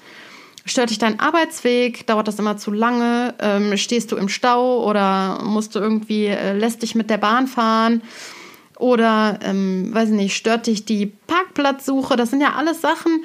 Stört 0.65 0.91
dich 0.91 0.99
dein 0.99 1.19
Arbeitsweg? 1.19 2.05
Dauert 2.05 2.27
das 2.27 2.37
immer 2.37 2.57
zu 2.57 2.71
lange? 2.71 3.33
Ähm, 3.39 3.75
stehst 3.75 4.11
du 4.11 4.17
im 4.17 4.29
Stau 4.29 4.87
oder 4.87 5.41
musst 5.43 5.73
du 5.73 5.79
irgendwie, 5.79 6.27
äh, 6.27 6.53
lässt 6.53 6.93
mit 6.93 7.09
der 7.09 7.17
Bahn 7.17 7.47
fahren? 7.47 8.03
Oder, 8.77 9.39
ähm, 9.41 9.89
weiß 9.91 10.09
nicht, 10.09 10.35
stört 10.35 10.67
dich 10.67 10.85
die 10.85 11.07
Parkplatzsuche? 11.07 12.15
Das 12.15 12.29
sind 12.29 12.41
ja 12.41 12.53
alles 12.53 12.81
Sachen, 12.81 13.23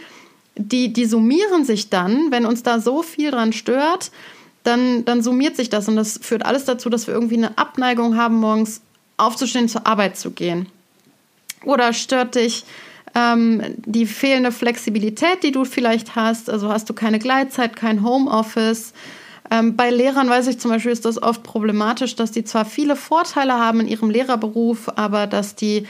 die, 0.57 0.91
die 0.91 1.05
summieren 1.05 1.67
sich 1.67 1.91
dann, 1.91 2.31
wenn 2.31 2.47
uns 2.47 2.63
da 2.63 2.81
so 2.81 3.03
viel 3.03 3.31
dran 3.31 3.53
stört, 3.53 4.11
dann, 4.65 5.05
dann 5.05 5.23
summiert 5.23 5.57
sich 5.57 5.71
das 5.71 5.89
und 5.89 5.97
das 5.97 6.19
führt 6.21 6.45
alles 6.45 6.65
dazu, 6.65 6.91
dass 6.91 7.07
wir 7.07 7.15
irgendwie 7.15 7.37
eine 7.37 7.57
Abneigung 7.57 8.17
haben, 8.17 8.37
morgens 8.37 8.81
aufzustehen, 9.17 9.69
zur 9.69 9.87
Arbeit 9.87 10.17
zu 10.17 10.33
gehen. 10.33 10.67
Oder 11.65 11.93
stört 11.93 12.35
dich 12.35 12.65
ähm, 13.15 13.63
die 13.77 14.07
fehlende 14.07 14.53
Flexibilität, 14.53 15.43
die 15.43 15.53
du 15.53 15.65
vielleicht 15.65 16.17
hast? 16.17 16.51
Also 16.51 16.71
hast 16.71 16.89
du 16.91 16.95
keine 16.95 17.19
Gleitzeit, 17.19 17.77
kein 17.77 18.03
Homeoffice? 18.03 18.93
Ähm, 19.51 19.77
bei 19.77 19.91
Lehrern 19.91 20.29
weiß 20.29 20.47
ich 20.49 20.59
zum 20.59 20.71
Beispiel, 20.71 20.93
ist 20.93 21.05
das 21.05 21.23
oft 21.23 21.43
problematisch, 21.43 22.17
dass 22.17 22.33
die 22.33 22.45
zwar 22.45 22.65
viele 22.65 22.97
Vorteile 22.97 23.55
haben 23.55 23.81
in 23.81 23.89
ihrem 23.89 24.11
Lehrerberuf, 24.11 24.91
aber 24.97 25.27
dass 25.27 25.55
die 25.55 25.87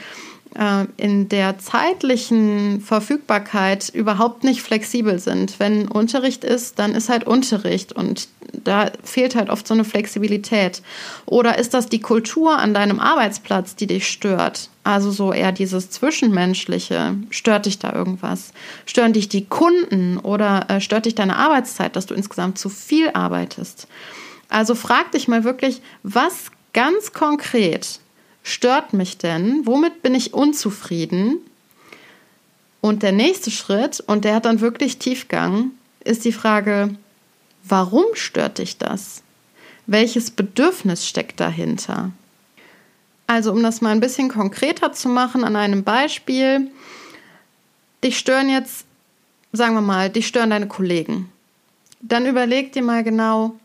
in 0.97 1.27
der 1.27 1.59
zeitlichen 1.59 2.79
Verfügbarkeit 2.79 3.89
überhaupt 3.89 4.45
nicht 4.45 4.61
flexibel 4.61 5.19
sind. 5.19 5.59
Wenn 5.59 5.89
Unterricht 5.89 6.45
ist, 6.45 6.79
dann 6.79 6.95
ist 6.95 7.09
halt 7.09 7.25
Unterricht 7.25 7.91
und 7.91 8.29
da 8.63 8.91
fehlt 9.03 9.35
halt 9.35 9.49
oft 9.49 9.67
so 9.67 9.73
eine 9.73 9.83
Flexibilität. 9.83 10.81
Oder 11.25 11.57
ist 11.57 11.73
das 11.73 11.87
die 11.87 11.99
Kultur 11.99 12.57
an 12.57 12.73
deinem 12.73 12.99
Arbeitsplatz, 12.99 13.75
die 13.75 13.87
dich 13.87 14.07
stört? 14.07 14.69
Also 14.83 15.11
so 15.11 15.33
eher 15.33 15.51
dieses 15.51 15.89
Zwischenmenschliche. 15.89 17.15
Stört 17.31 17.65
dich 17.65 17.79
da 17.79 17.91
irgendwas? 17.91 18.53
Stören 18.85 19.13
dich 19.13 19.27
die 19.27 19.45
Kunden 19.45 20.17
oder 20.17 20.69
äh, 20.69 20.79
stört 20.79 21.05
dich 21.05 21.15
deine 21.15 21.35
Arbeitszeit, 21.35 21.95
dass 21.95 22.05
du 22.05 22.13
insgesamt 22.13 22.57
zu 22.57 22.69
viel 22.69 23.09
arbeitest? 23.13 23.87
Also 24.47 24.75
frag 24.75 25.11
dich 25.11 25.27
mal 25.27 25.43
wirklich, 25.43 25.81
was 26.03 26.51
ganz 26.71 27.13
konkret 27.13 27.99
stört 28.45 28.93
mich 28.93 29.17
denn? 29.17 29.65
Womit 29.65 30.03
bin 30.03 30.15
ich 30.15 30.33
unzufrieden? 30.33 31.39
Und 32.79 33.01
der 33.01 33.11
nächste 33.11 33.49
Schritt, 33.49 34.01
und 34.05 34.23
der 34.23 34.35
hat 34.35 34.45
dann 34.45 34.61
wirklich 34.61 34.99
Tiefgang, 34.99 35.71
ist 36.03 36.23
die 36.23 36.31
Frage, 36.31 36.95
warum 37.63 38.05
stört 38.13 38.59
dich 38.59 38.77
das? 38.77 39.23
Welches 39.87 40.29
Bedürfnis 40.29 41.07
steckt 41.07 41.39
dahinter? 41.39 42.11
Also 43.25 43.51
um 43.51 43.63
das 43.63 43.81
mal 43.81 43.89
ein 43.89 43.99
bisschen 43.99 44.29
konkreter 44.29 44.93
zu 44.93 45.09
machen 45.09 45.43
an 45.43 45.55
einem 45.55 45.83
Beispiel, 45.83 46.69
dich 48.03 48.19
stören 48.19 48.49
jetzt, 48.49 48.85
sagen 49.51 49.73
wir 49.73 49.81
mal, 49.81 50.11
dich 50.11 50.27
stören 50.27 50.51
deine 50.51 50.67
Kollegen. 50.67 51.31
Dann 52.01 52.27
überleg 52.27 52.73
dir 52.73 52.83
mal 52.83 53.03
genau, 53.03 53.55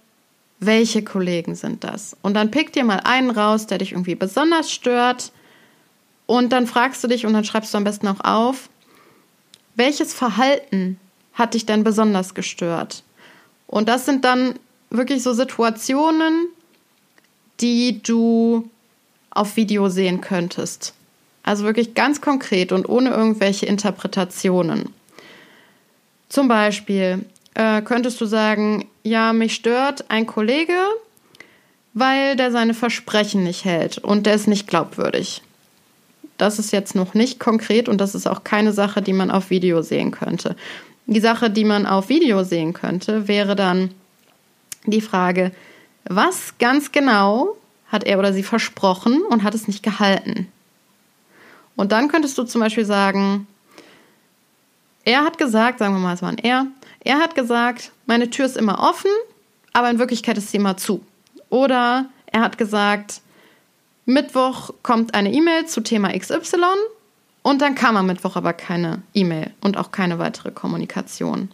welche 0.61 1.03
Kollegen 1.03 1.55
sind 1.55 1.83
das? 1.85 2.17
Und 2.23 2.35
dann 2.35 2.51
pick 2.51 2.73
dir 2.73 2.85
mal 2.85 3.01
einen 3.01 3.31
raus, 3.31 3.67
der 3.67 3.79
dich 3.79 3.93
irgendwie 3.93 4.15
besonders 4.15 4.71
stört. 4.71 5.33
Und 6.27 6.51
dann 6.53 6.67
fragst 6.67 7.03
du 7.03 7.09
dich 7.09 7.27
und 7.27 7.33
dann 7.33 7.45
schreibst 7.45 7.73
du 7.73 7.79
am 7.79 7.85
besten 7.85 8.07
auch 8.07 8.21
auf, 8.21 8.69
welches 9.75 10.13
Verhalten 10.13 11.01
hat 11.33 11.55
dich 11.55 11.65
denn 11.65 11.83
besonders 11.83 12.35
gestört? 12.35 13.03
Und 13.67 13.89
das 13.89 14.05
sind 14.05 14.25
dann 14.25 14.55
wirklich 14.91 15.23
so 15.23 15.33
Situationen, 15.33 16.49
die 17.61 18.03
du 18.03 18.69
auf 19.31 19.57
Video 19.57 19.89
sehen 19.89 20.21
könntest. 20.21 20.93
Also 21.43 21.65
wirklich 21.65 21.95
ganz 21.95 22.21
konkret 22.21 22.73
und 22.73 22.89
ohne 22.89 23.11
irgendwelche 23.11 23.67
Interpretationen. 23.67 24.93
Zum 26.29 26.49
Beispiel, 26.49 27.25
äh, 27.55 27.81
könntest 27.83 28.21
du 28.21 28.27
sagen, 28.27 28.87
ja, 29.03 29.33
mich 29.33 29.55
stört 29.55 30.11
ein 30.11 30.27
Kollege, 30.27 30.79
weil 31.95 32.37
der 32.37 32.53
seine 32.53 32.75
Versprechen 32.75 33.45
nicht 33.45 33.65
hält 33.65 33.99
und 33.99 34.27
der 34.27 34.35
ist 34.35 34.47
nicht 34.47 34.67
glaubwürdig. 34.67 35.43
Das 36.39 36.59
ist 36.59 36.73
jetzt 36.73 36.95
noch 36.95 37.15
nicht 37.15 37.39
konkret 37.39 37.89
und 37.89 37.99
das 38.01 38.15
ist 38.15 38.27
auch 38.27 38.45
keine 38.45 38.73
Sache, 38.73 39.03
die 39.03 39.13
man 39.13 39.31
auf 39.31 39.51
Video 39.51 39.83
sehen 39.83 40.11
könnte. 40.11 40.57
Die 41.07 41.21
Sache, 41.21 41.51
die 41.51 41.65
man 41.65 41.87
auf 41.87 42.09
Video 42.09 42.45
sehen 42.45 42.73
könnte, 42.73 43.29
wäre 43.29 43.57
dann 43.57 43.91
die 44.87 45.01
Frage, 45.01 45.53
was 46.05 46.55
ganz 46.59 46.93
genau 46.93 47.57
hat 47.89 48.05
er 48.05 48.19
oder 48.19 48.33
sie 48.33 48.43
versprochen 48.43 49.23
und 49.29 49.43
hat 49.43 49.55
es 49.55 49.67
nicht 49.67 49.83
gehalten? 49.83 50.47
Und 51.77 51.93
dann 51.93 52.09
könntest 52.09 52.39
du 52.39 52.45
zum 52.45 52.61
Beispiel 52.61 52.85
sagen, 52.85 53.47
er 55.05 55.25
hat 55.25 55.39
gesagt, 55.39 55.79
sagen 55.79 55.95
wir 55.95 56.01
mal, 56.01 56.15
es 56.15 56.23
war 56.23 56.29
ein 56.29 56.39
Er, 56.39 56.67
er 57.05 57.19
hat 57.19 57.35
gesagt, 57.35 57.93
meine 58.07 58.31
Tür 58.31 58.47
ist 58.47 58.57
immer 58.57 58.79
offen, 58.81 59.11
aber 59.73 59.91
in 59.91 59.99
Wirklichkeit 59.99 60.39
ist 60.39 60.51
sie 60.51 60.59
immer 60.59 60.77
zu. 60.77 61.05
Oder 61.49 62.07
er 62.27 62.41
hat 62.43 62.59
gesagt, 62.59 63.21
Mittwoch 64.05 64.71
kommt 64.83 65.15
eine 65.15 65.33
E-Mail 65.33 65.67
zu 65.67 65.81
Thema 65.81 66.17
XY 66.17 66.65
und 67.43 67.63
dann 67.63 67.75
kam 67.75 67.97
am 67.97 68.07
Mittwoch 68.07 68.37
aber 68.37 68.53
keine 68.53 69.03
E-Mail 69.15 69.53
und 69.61 69.77
auch 69.77 69.93
keine 69.93 70.19
weitere 70.19 70.51
Kommunikation. 70.51 71.51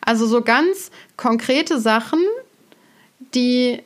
Also 0.00 0.26
so 0.26 0.42
ganz 0.42 0.90
konkrete 1.16 1.80
Sachen, 1.80 2.20
die 3.34 3.82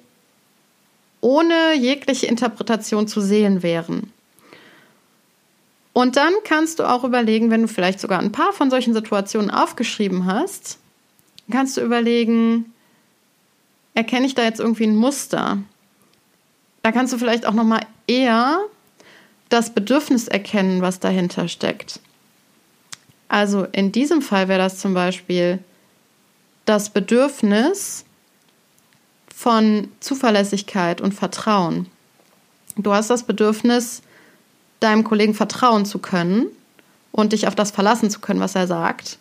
ohne 1.21 1.75
jegliche 1.75 2.27
Interpretation 2.27 3.09
zu 3.09 3.21
sehen 3.21 3.63
wären. 3.63 4.13
Und 5.93 6.17
dann 6.17 6.33
kannst 6.45 6.79
du 6.79 6.85
auch 6.85 7.05
überlegen, 7.05 7.51
wenn 7.51 7.63
du 7.63 7.69
vielleicht 7.69 8.01
sogar 8.01 8.19
ein 8.19 8.33
paar 8.33 8.53
von 8.53 8.71
solchen 8.71 8.95
Situationen 8.95 9.51
aufgeschrieben 9.51 10.27
hast, 10.27 10.79
kannst 11.51 11.77
du 11.77 11.81
überlegen, 11.81 12.73
erkenne 13.95 14.27
ich 14.27 14.35
da 14.35 14.45
jetzt 14.45 14.61
irgendwie 14.61 14.87
ein 14.87 14.97
Muster? 14.97 15.59
Da 16.83 16.93
kannst 16.93 17.13
du 17.13 17.19
vielleicht 17.19 17.47
auch 17.47 17.55
noch 17.55 17.65
mal 17.65 17.85
eher 18.07 18.61
das 19.49 19.71
Bedürfnis 19.71 20.29
erkennen, 20.29 20.83
was 20.83 21.01
dahinter 21.01 21.49
steckt. 21.49 22.01
Also 23.29 23.65
in 23.65 23.93
diesem 23.93 24.23
Fall 24.23 24.49
wäre 24.49 24.61
das 24.61 24.79
zum 24.79 24.95
Beispiel 24.95 25.59
das 26.65 26.91
Bedürfnis 26.91 28.05
von 29.35 29.89
Zuverlässigkeit 30.01 31.01
und 31.01 31.13
Vertrauen. 31.13 31.87
Du 32.77 32.93
hast 32.93 33.11
das 33.11 33.25
Bedürfnis, 33.25 34.03
deinem 34.81 35.05
Kollegen 35.05 35.35
vertrauen 35.35 35.87
zu 35.87 35.99
können 35.99 36.47
und 37.13 37.33
dich 37.33 37.49
auf 37.49 37.55
das 37.55 37.71
verlassen 37.71 38.11
zu 38.11 38.21
können, 38.21 38.41
was 38.41 38.55
er 38.55 38.67
sagt. 38.67 39.19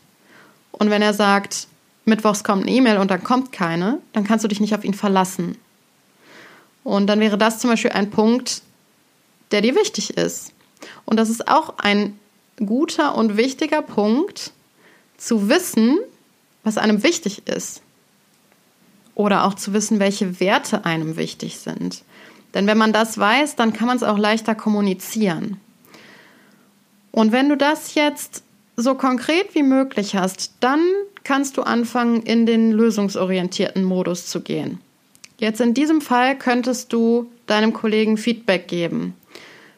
Und 0.72 0.90
wenn 0.90 1.02
er 1.02 1.14
sagt, 1.14 1.68
Mittwochs 2.06 2.44
kommt 2.44 2.64
eine 2.64 2.72
E-Mail 2.72 2.98
und 2.98 3.10
dann 3.10 3.24
kommt 3.24 3.52
keine, 3.52 4.00
dann 4.14 4.24
kannst 4.24 4.44
du 4.44 4.48
dich 4.48 4.60
nicht 4.60 4.76
auf 4.76 4.84
ihn 4.84 4.94
verlassen. 4.94 5.58
Und 6.84 7.08
dann 7.08 7.20
wäre 7.20 7.38
das 7.38 7.60
zum 7.60 7.72
Beispiel 7.72 7.92
ein 7.92 8.12
Punkt, 8.12 8.62
der 9.52 9.62
dir 9.62 9.76
wichtig 9.76 10.18
ist. 10.18 10.54
Und 11.06 11.18
das 11.18 11.30
ist 11.30 11.48
auch 11.48 11.80
ein 11.80 12.20
guter 12.64 13.16
und 13.16 13.38
wichtiger 13.38 13.82
Punkt, 13.82 14.52
zu 15.18 15.50
wissen, 15.50 15.98
was 16.64 16.78
einem 16.78 17.04
wichtig 17.04 17.48
ist. 17.48 17.82
Oder 19.16 19.46
auch 19.46 19.54
zu 19.54 19.74
wissen, 19.74 20.00
welche 20.00 20.40
Werte 20.40 20.86
einem 20.86 21.16
wichtig 21.16 21.58
sind. 21.58 22.04
Denn 22.54 22.68
wenn 22.68 22.78
man 22.78 22.94
das 22.94 23.18
weiß, 23.18 23.56
dann 23.56 23.74
kann 23.74 23.88
man 23.88 23.98
es 23.98 24.04
auch 24.04 24.18
leichter 24.18 24.56
kommunizieren. 24.56 25.60
Und 27.12 27.32
wenn 27.32 27.50
du 27.50 27.56
das 27.56 27.96
jetzt 27.96 28.44
so 28.76 28.96
konkret 28.96 29.56
wie 29.56 29.64
möglich 29.64 30.16
hast, 30.16 30.54
dann 30.60 30.82
kannst 31.24 31.58
du 31.58 31.64
anfangen, 31.64 32.22
in 32.22 32.46
den 32.46 32.72
lösungsorientierten 32.72 33.84
Modus 33.84 34.28
zu 34.28 34.42
gehen. 34.42 34.80
Jetzt 35.38 35.60
in 35.60 35.74
diesem 35.74 36.02
Fall 36.02 36.38
könntest 36.38 36.94
du 36.94 37.30
deinem 37.48 37.74
Kollegen 37.74 38.18
Feedback 38.18 38.68
geben. 38.68 39.16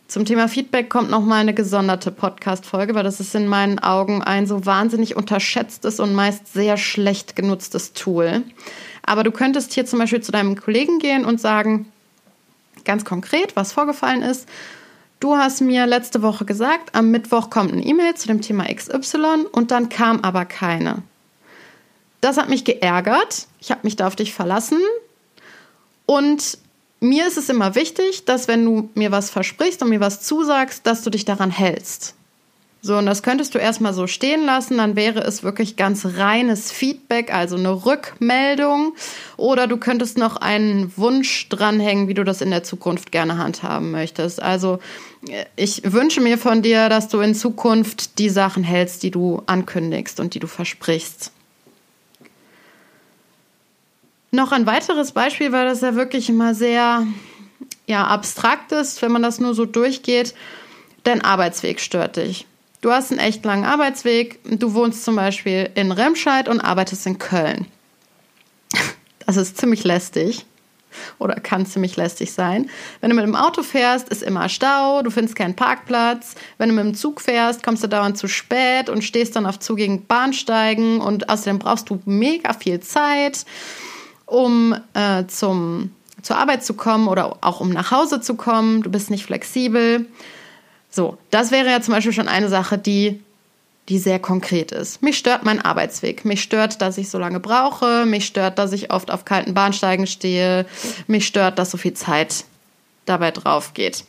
Zum 0.07 0.23
Thema 0.23 0.47
Feedback 0.47 0.89
kommt 0.89 1.09
nochmal 1.09 1.41
eine 1.41 1.53
gesonderte 1.53 2.11
Podcast-Folge, 2.11 2.95
weil 2.95 3.03
das 3.03 3.19
ist 3.19 3.35
in 3.35 3.47
meinen 3.47 3.79
Augen 3.79 4.21
ein 4.21 4.47
so 4.47 4.65
wahnsinnig 4.65 5.17
unterschätztes 5.17 5.99
und 5.99 6.13
meist 6.13 6.53
sehr 6.53 6.77
schlecht 6.77 7.35
genutztes 7.35 7.91
Tool. 7.93 8.43
Aber 9.03 9.23
du 9.23 9.31
könntest 9.31 9.73
hier 9.73 9.85
zum 9.85 9.99
Beispiel 9.99 10.21
zu 10.21 10.31
deinem 10.31 10.55
Kollegen 10.55 10.99
gehen 10.99 11.25
und 11.25 11.41
sagen, 11.41 11.91
ganz 12.85 13.03
konkret, 13.03 13.55
was 13.55 13.73
vorgefallen 13.73 14.21
ist. 14.21 14.47
Du 15.19 15.35
hast 15.35 15.61
mir 15.61 15.87
letzte 15.87 16.21
Woche 16.21 16.45
gesagt, 16.45 16.93
am 16.93 17.09
Mittwoch 17.09 17.49
kommt 17.49 17.73
eine 17.73 17.83
E-Mail 17.83 18.13
zu 18.13 18.27
dem 18.27 18.41
Thema 18.41 18.65
XY 18.65 19.47
und 19.51 19.71
dann 19.71 19.89
kam 19.89 20.21
aber 20.21 20.45
keine. 20.45 21.01
Das 22.21 22.37
hat 22.37 22.49
mich 22.49 22.65
geärgert. 22.65 23.47
Ich 23.59 23.71
habe 23.71 23.81
mich 23.83 23.95
da 23.95 24.07
auf 24.07 24.15
dich 24.15 24.33
verlassen. 24.33 24.79
Und 26.05 26.59
mir 26.99 27.27
ist 27.27 27.37
es 27.37 27.49
immer 27.49 27.75
wichtig, 27.75 28.25
dass 28.25 28.47
wenn 28.47 28.63
du 28.63 28.89
mir 28.93 29.11
was 29.11 29.29
versprichst 29.29 29.81
und 29.81 29.89
mir 29.89 29.99
was 29.99 30.21
zusagst, 30.21 30.85
dass 30.85 31.03
du 31.03 31.09
dich 31.09 31.25
daran 31.25 31.51
hältst. 31.51 32.15
So, 32.87 32.97
und 32.97 33.05
das 33.05 33.21
könntest 33.21 33.53
du 33.53 33.59
erstmal 33.59 33.93
so 33.93 34.07
stehen 34.07 34.45
lassen, 34.45 34.77
dann 34.77 34.95
wäre 34.95 35.19
es 35.19 35.43
wirklich 35.43 35.75
ganz 35.75 36.05
reines 36.05 36.71
Feedback, 36.71 37.33
also 37.33 37.57
eine 37.57 37.85
Rückmeldung. 37.85 38.95
Oder 39.35 39.67
du 39.67 39.75
könntest 39.75 40.17
noch 40.17 40.37
einen 40.37 40.95
Wunsch 40.95 41.49
dranhängen, 41.49 42.07
wie 42.07 42.13
du 42.13 42.23
das 42.23 42.39
in 42.39 42.49
der 42.49 42.63
Zukunft 42.63 43.11
gerne 43.11 43.37
handhaben 43.37 43.91
möchtest. 43.91 44.41
Also 44.41 44.79
ich 45.57 45.81
wünsche 45.83 46.21
mir 46.21 46.37
von 46.37 46.61
dir, 46.61 46.87
dass 46.87 47.09
du 47.09 47.19
in 47.19 47.35
Zukunft 47.35 48.19
die 48.19 48.29
Sachen 48.29 48.63
hältst, 48.63 49.03
die 49.03 49.11
du 49.11 49.43
ankündigst 49.47 50.21
und 50.21 50.33
die 50.33 50.39
du 50.39 50.47
versprichst. 50.47 51.33
Noch 54.31 54.53
ein 54.53 54.65
weiteres 54.65 55.11
Beispiel, 55.11 55.51
weil 55.51 55.65
das 55.65 55.81
ja 55.81 55.95
wirklich 55.95 56.29
immer 56.29 56.55
sehr 56.55 57.05
ja, 57.85 58.07
abstrakt 58.07 58.71
ist, 58.71 59.01
wenn 59.01 59.11
man 59.11 59.23
das 59.23 59.41
nur 59.41 59.53
so 59.53 59.65
durchgeht. 59.65 60.33
Dein 61.03 61.21
Arbeitsweg 61.21 61.81
stört 61.81 62.15
dich. 62.15 62.45
Du 62.81 62.91
hast 62.91 63.11
einen 63.11 63.19
echt 63.19 63.43
langen 63.43 63.65
Arbeitsweg. 63.65 64.39
Du 64.59 64.73
wohnst 64.73 65.03
zum 65.03 65.15
Beispiel 65.15 65.69
in 65.75 65.91
Remscheid 65.91 66.47
und 66.47 66.61
arbeitest 66.61 67.05
in 67.07 67.17
Köln. 67.17 67.65
Das 69.25 69.35
ist 69.35 69.57
ziemlich 69.57 69.83
lästig 69.83 70.45
oder 71.19 71.35
kann 71.35 71.65
ziemlich 71.65 71.95
lästig 71.95 72.31
sein. 72.31 72.69
Wenn 73.01 73.09
du 73.09 73.15
mit 73.15 73.25
dem 73.25 73.35
Auto 73.35 73.61
fährst, 73.61 74.09
ist 74.09 74.23
immer 74.23 74.47
Stau, 74.49 75.01
du 75.01 75.09
findest 75.09 75.35
keinen 75.35 75.55
Parkplatz. 75.55 76.35
Wenn 76.57 76.69
du 76.69 76.75
mit 76.75 76.85
dem 76.85 76.95
Zug 76.95 77.21
fährst, 77.21 77.61
kommst 77.61 77.83
du 77.83 77.87
dauernd 77.87 78.17
zu 78.17 78.27
spät 78.27 78.89
und 78.89 79.03
stehst 79.03 79.35
dann 79.35 79.45
auf 79.45 79.59
zugigen 79.59 80.05
Bahnsteigen 80.05 81.01
und 81.01 81.29
außerdem 81.29 81.59
brauchst 81.59 81.89
du 81.89 81.99
mega 82.05 82.53
viel 82.53 82.79
Zeit 82.79 83.45
um 84.27 84.75
äh, 84.93 85.25
zum, 85.27 85.91
zur 86.21 86.37
Arbeit 86.37 86.63
zu 86.63 86.75
kommen 86.75 87.07
oder 87.07 87.37
auch 87.41 87.59
um 87.59 87.69
nach 87.69 87.91
Hause 87.91 88.21
zu 88.21 88.35
kommen. 88.35 88.83
Du 88.83 88.91
bist 88.91 89.09
nicht 89.09 89.25
flexibel. 89.25 90.05
So, 90.89 91.17
das 91.31 91.51
wäre 91.51 91.69
ja 91.69 91.81
zum 91.81 91.93
Beispiel 91.93 92.13
schon 92.13 92.27
eine 92.27 92.49
Sache, 92.49 92.77
die, 92.77 93.21
die 93.89 93.99
sehr 93.99 94.19
konkret 94.19 94.71
ist. 94.71 95.01
Mich 95.01 95.17
stört 95.17 95.43
mein 95.43 95.61
Arbeitsweg. 95.61 96.25
Mich 96.25 96.41
stört, 96.41 96.81
dass 96.81 96.97
ich 96.97 97.09
so 97.09 97.17
lange 97.17 97.39
brauche. 97.39 98.05
Mich 98.05 98.25
stört, 98.25 98.57
dass 98.59 98.73
ich 98.73 98.91
oft 98.91 99.11
auf 99.11 99.25
kalten 99.25 99.53
Bahnsteigen 99.53 100.07
stehe. 100.07 100.65
Mich 101.07 101.27
stört, 101.27 101.59
dass 101.59 101.71
so 101.71 101.77
viel 101.77 101.93
Zeit 101.93 102.45
dabei 103.05 103.31
drauf 103.31 103.73
geht. 103.73 104.05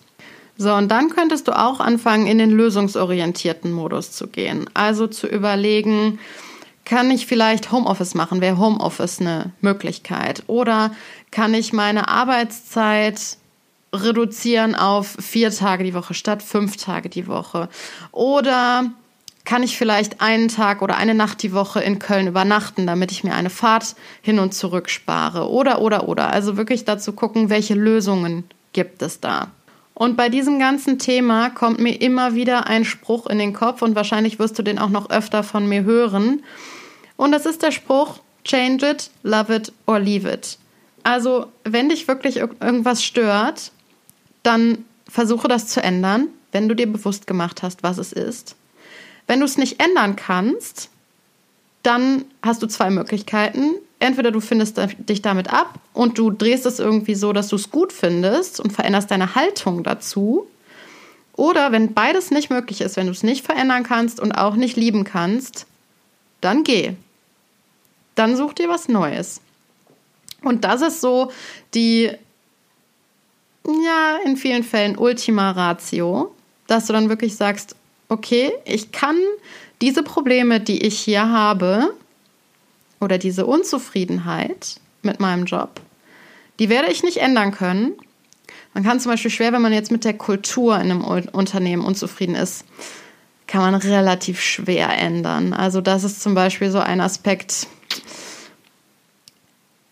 So, 0.56 0.74
und 0.74 0.88
dann 0.88 1.10
könntest 1.10 1.46
du 1.46 1.56
auch 1.56 1.78
anfangen, 1.78 2.26
in 2.26 2.38
den 2.38 2.50
lösungsorientierten 2.50 3.70
Modus 3.70 4.10
zu 4.10 4.26
gehen. 4.26 4.68
Also 4.74 5.06
zu 5.06 5.28
überlegen, 5.28 6.18
kann 6.84 7.10
ich 7.12 7.26
vielleicht 7.26 7.70
Homeoffice 7.70 8.14
machen? 8.14 8.40
Wäre 8.40 8.58
Homeoffice 8.58 9.20
eine 9.20 9.52
Möglichkeit? 9.60 10.42
Oder 10.48 10.90
kann 11.30 11.54
ich 11.54 11.72
meine 11.72 12.08
Arbeitszeit 12.08 13.36
reduzieren 13.92 14.74
auf 14.74 15.16
vier 15.20 15.51
Tage 15.51 15.85
die 15.85 15.94
Woche 15.94 16.14
statt 16.14 16.42
fünf 16.42 16.77
Tage 16.77 17.09
die 17.09 17.27
Woche? 17.27 17.68
Oder 18.12 18.90
kann 19.44 19.62
ich 19.62 19.79
vielleicht 19.79 20.20
einen 20.20 20.48
Tag 20.48 20.83
oder 20.83 20.96
eine 20.96 21.14
Nacht 21.14 21.42
die 21.42 21.55
Woche 21.55 21.81
in 21.81 21.98
Köln 21.98 22.27
übernachten, 22.27 22.87
damit 22.87 23.11
ich 23.11 23.24
mir 23.24 23.35
eine 23.35 23.48
Fahrt 23.48 23.94
hin 24.20 24.38
und 24.38 24.53
zurück 24.53 24.90
spare? 24.90 25.48
Oder, 25.48 25.81
oder, 25.81 26.09
oder. 26.09 26.31
Also 26.31 26.57
wirklich 26.59 26.85
dazu 26.85 27.12
gucken, 27.12 27.48
welche 27.48 27.74
Lösungen 27.74 28.44
gibt 28.74 29.01
es 29.01 29.20
da? 29.20 29.48
Und 29.94 30.16
bei 30.16 30.29
diesem 30.29 30.59
ganzen 30.59 30.98
Thema 30.98 31.51
kommt 31.51 31.81
mir 31.81 32.01
immer 32.01 32.35
wieder 32.35 32.66
ein 32.66 32.85
Spruch 32.85 33.27
in 33.27 33.38
den 33.38 33.53
Kopf 33.53 33.83
und 33.83 33.96
wahrscheinlich 33.96 34.38
wirst 34.38 34.59
du 34.59 34.62
den 34.62 34.79
auch 34.79 34.90
noch 34.90 35.11
öfter 35.11 35.42
von 35.42 35.66
mir 35.66 35.83
hören. 35.83 36.44
Und 37.16 37.33
das 37.33 37.46
ist 37.46 37.62
der 37.62 37.72
Spruch, 37.72 38.20
change 38.44 38.88
it, 38.88 39.11
love 39.22 39.53
it 39.53 39.72
or 39.87 39.98
leave 39.98 40.31
it. 40.31 40.59
Also, 41.03 41.46
wenn 41.64 41.88
dich 41.88 42.07
wirklich 42.07 42.37
irgendwas 42.37 43.03
stört, 43.03 43.72
dann 44.42 44.85
versuche 45.09 45.48
das 45.48 45.68
zu 45.68 45.83
ändern, 45.83 46.29
wenn 46.53 46.68
du 46.68 46.74
dir 46.74 46.90
bewusst 46.90 47.27
gemacht 47.27 47.62
hast, 47.62 47.83
was 47.83 47.98
es 47.98 48.12
ist. 48.12 48.57
Wenn 49.27 49.40
du 49.40 49.46
es 49.46 49.59
nicht 49.59 49.83
ändern 49.83 50.16
kannst, 50.16 50.88
dann 51.83 52.24
hast 52.42 52.62
du 52.62 52.66
zwei 52.66 52.90
Möglichkeiten. 52.90 53.74
Entweder 53.98 54.31
du 54.31 54.40
findest 54.40 54.81
dich 54.98 55.22
damit 55.22 55.53
ab 55.53 55.79
und 55.92 56.18
du 56.18 56.31
drehst 56.31 56.66
es 56.66 56.79
irgendwie 56.79 57.14
so, 57.14 57.33
dass 57.33 57.48
du 57.48 57.57
es 57.57 57.70
gut 57.70 57.92
findest 57.92 58.61
und 58.61 58.72
veränderst 58.72 59.11
deine 59.11 59.35
Haltung 59.35 59.83
dazu. 59.83 60.46
Oder 61.35 61.72
wenn 61.72 61.94
beides 61.94 62.31
nicht 62.31 62.51
möglich 62.51 62.81
ist, 62.81 62.96
wenn 62.96 63.07
du 63.07 63.12
es 63.12 63.22
nicht 63.22 63.44
verändern 63.44 63.83
kannst 63.83 64.20
und 64.20 64.33
auch 64.33 64.57
nicht 64.57 64.77
lieben 64.77 65.05
kannst, 65.05 65.66
dann 66.40 66.64
geh 66.64 66.94
dann 68.18 68.37
such 68.37 68.55
dir 68.55 68.68
was 68.68 68.88
Neues. 68.88 69.40
Und 70.42 70.64
das 70.64 70.83
ist 70.83 71.01
so 71.01 71.33
die, 71.74 72.11
ja, 73.68 74.18
in 74.24 74.37
vielen 74.37 74.64
Fällen 74.64 74.96
Ultima 74.96 75.50
Ratio, 75.50 76.35
dass 76.66 76.87
du 76.87 76.92
dann 76.92 77.09
wirklich 77.09 77.37
sagst, 77.37 77.76
okay, 78.09 78.52
ich 78.64 78.92
kann 78.92 79.16
diese 79.81 80.02
Probleme, 80.02 80.61
die 80.61 80.85
ich 80.85 80.98
hier 80.98 81.31
habe, 81.31 81.94
oder 83.00 83.18
diese 83.18 83.46
Unzufriedenheit 83.46 84.81
mit 85.02 85.20
meinem 85.20 85.44
Job, 85.44 85.81
die 86.59 86.68
werde 86.68 86.90
ich 86.90 87.02
nicht 87.02 87.18
ändern 87.18 87.52
können. 87.52 87.92
Man 88.74 88.85
kann 88.85 89.00
zum 89.00 89.12
Beispiel 89.12 89.31
schwer, 89.31 89.52
wenn 89.52 89.62
man 89.62 89.72
jetzt 89.72 89.92
mit 89.92 90.04
der 90.04 90.14
Kultur 90.14 90.76
in 90.76 90.90
einem 90.90 91.04
Unternehmen 91.04 91.85
unzufrieden 91.85 92.35
ist, 92.35 92.64
kann 93.46 93.61
man 93.61 93.74
relativ 93.74 94.40
schwer 94.40 94.90
ändern. 94.90 95.52
Also 95.52 95.81
das 95.81 96.04
ist 96.04 96.20
zum 96.20 96.35
Beispiel 96.35 96.70
so 96.70 96.81
ein 96.81 97.00
Aspekt, 97.00 97.66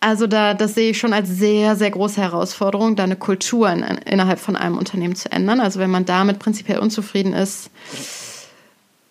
also 0.07 0.29
da, 0.29 0.55
das 0.55 0.75
sehe 0.75 0.90
ich 0.90 0.99
schon 0.99 1.12
als 1.12 1.29
sehr, 1.29 1.75
sehr 1.75 1.90
große 1.90 2.21
Herausforderung, 2.21 2.95
da 2.95 3.03
eine 3.03 3.16
Kultur 3.16 3.69
in, 3.71 3.83
innerhalb 3.83 4.38
von 4.38 4.55
einem 4.55 4.79
Unternehmen 4.79 5.16
zu 5.16 5.33
ändern. 5.33 5.59
Also 5.59 5.81
wenn 5.81 5.90
man 5.90 6.05
damit 6.05 6.38
prinzipiell 6.38 6.79
unzufrieden 6.79 7.33
ist, 7.33 7.71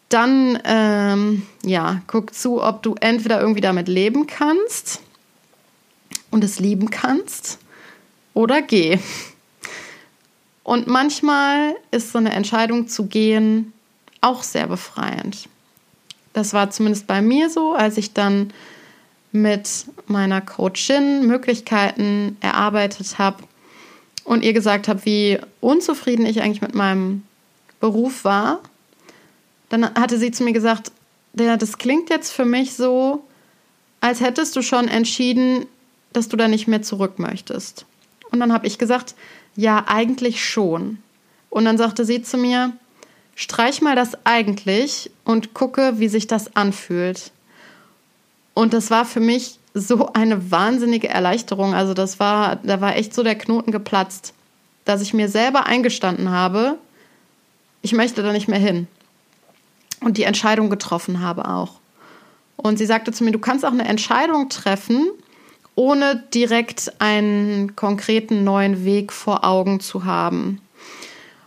dann 0.08 0.58
ähm, 0.64 1.46
ja, 1.66 2.02
guck 2.08 2.34
zu, 2.34 2.64
ob 2.64 2.82
du 2.82 2.96
entweder 3.02 3.42
irgendwie 3.42 3.60
damit 3.60 3.90
leben 3.90 4.26
kannst 4.26 5.02
und 6.32 6.46
es 6.46 6.62
lieben 6.62 6.90
kannst 6.90 7.60
oder 8.34 8.62
geh. 8.62 8.98
Und 10.64 10.88
manchmal 10.88 11.76
ist 11.92 12.14
so 12.14 12.20
eine 12.20 12.32
Entscheidung 12.32 12.88
zu 12.88 13.08
gehen 13.08 13.74
auch 14.22 14.44
sehr 14.44 14.68
befreiend. 14.68 15.50
Das 16.32 16.54
war 16.54 16.70
zumindest 16.70 17.06
bei 17.06 17.22
mir 17.22 17.50
so, 17.50 17.74
als 17.74 17.98
ich 17.98 18.14
dann 18.14 18.54
mit 19.36 19.86
meiner 20.08 20.40
Coachin 20.40 21.28
Möglichkeiten 21.28 22.38
erarbeitet 22.40 23.20
habe 23.20 23.44
und 24.24 24.44
ihr 24.44 24.54
gesagt 24.54 24.88
habe, 24.88 25.04
wie 25.04 25.40
unzufrieden 25.60 26.26
ich 26.26 26.42
eigentlich 26.42 26.62
mit 26.62 26.74
meinem 26.74 27.24
Beruf 27.82 28.24
war. 28.24 28.62
Dann 29.68 29.94
hatte 29.94 30.18
sie 30.18 30.32
zu 30.32 30.44
mir 30.44 30.54
gesagt, 30.54 30.92
das 31.34 31.78
klingt 31.78 32.10
jetzt 32.10 32.32
für 32.32 32.46
mich 32.46 32.76
so, 32.76 33.26
als 34.00 34.22
hättest 34.22 34.56
du 34.56 34.62
schon 34.62 34.88
entschieden, 34.88 35.66
dass 36.14 36.30
du 36.30 36.38
da 36.38 36.48
nicht 36.48 36.68
mehr 36.68 36.82
zurück 36.82 37.20
möchtest. 37.20 37.86
Und 38.32 38.40
dann 38.40 38.54
habe 38.54 38.68
ich 38.68 38.78
gesagt, 38.78 39.16
ja, 39.58 39.84
eigentlich 39.88 40.46
schon. 40.46 41.00
Und 41.50 41.66
dann 41.66 41.78
sagte 41.78 42.06
sie 42.06 42.22
zu 42.22 42.38
mir, 42.38 42.72
streich 43.36 43.82
mal 43.82 43.98
das 43.98 44.18
eigentlich 44.24 45.12
und 45.26 45.54
gucke, 45.54 46.00
wie 46.00 46.08
sich 46.08 46.26
das 46.26 46.56
anfühlt. 46.56 47.32
Und 48.56 48.74
das 48.74 48.90
war 48.90 49.06
für 49.06 49.20
mich 49.20 49.60
so 49.76 50.12
eine 50.14 50.50
wahnsinnige 50.50 51.10
Erleichterung. 51.10 51.76
Also 51.76 51.94
das 51.94 52.20
war, 52.20 52.56
da 52.56 52.82
war 52.82 52.96
echt 52.96 53.14
so 53.14 53.22
der 53.22 53.36
Knoten 53.36 53.72
geplatzt, 53.72 54.34
dass 54.86 55.02
ich 55.02 55.14
mir 55.14 55.30
selber 55.30 55.68
eingestanden 55.68 56.32
habe, 56.32 56.78
ich 57.82 57.94
möchte 57.94 58.24
da 58.24 58.32
nicht 58.32 58.48
mehr 58.48 58.58
hin. 58.58 58.88
Und 60.02 60.18
die 60.18 60.24
Entscheidung 60.24 60.72
getroffen 60.72 61.22
habe 61.22 61.48
auch. 61.48 61.74
Und 62.56 62.78
sie 62.78 62.86
sagte 62.86 63.12
zu 63.12 63.24
mir, 63.24 63.32
du 63.32 63.40
kannst 63.40 63.66
auch 63.66 63.72
eine 63.72 63.88
Entscheidung 63.88 64.50
treffen, 64.50 65.08
ohne 65.76 66.24
direkt 66.34 66.94
einen 67.00 67.76
konkreten 67.76 68.44
neuen 68.44 68.86
Weg 68.86 69.12
vor 69.12 69.44
Augen 69.44 69.82
zu 69.82 70.06
haben. 70.06 70.62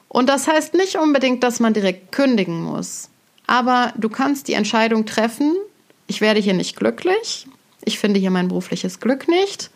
Und 0.08 0.28
das 0.28 0.46
heißt 0.46 0.74
nicht 0.74 0.96
unbedingt, 0.96 1.42
dass 1.42 1.60
man 1.60 1.74
direkt 1.74 2.12
kündigen 2.12 2.62
muss. 2.62 3.08
Aber 3.46 3.92
du 3.96 4.08
kannst 4.08 4.48
die 4.48 4.52
Entscheidung 4.52 5.06
treffen, 5.06 5.56
ich 6.08 6.20
werde 6.20 6.40
hier 6.40 6.54
nicht 6.54 6.74
glücklich, 6.74 7.46
ich 7.84 7.98
finde 7.98 8.18
hier 8.18 8.30
mein 8.30 8.48
berufliches 8.48 8.98
Glück 8.98 9.28
nicht 9.28 9.70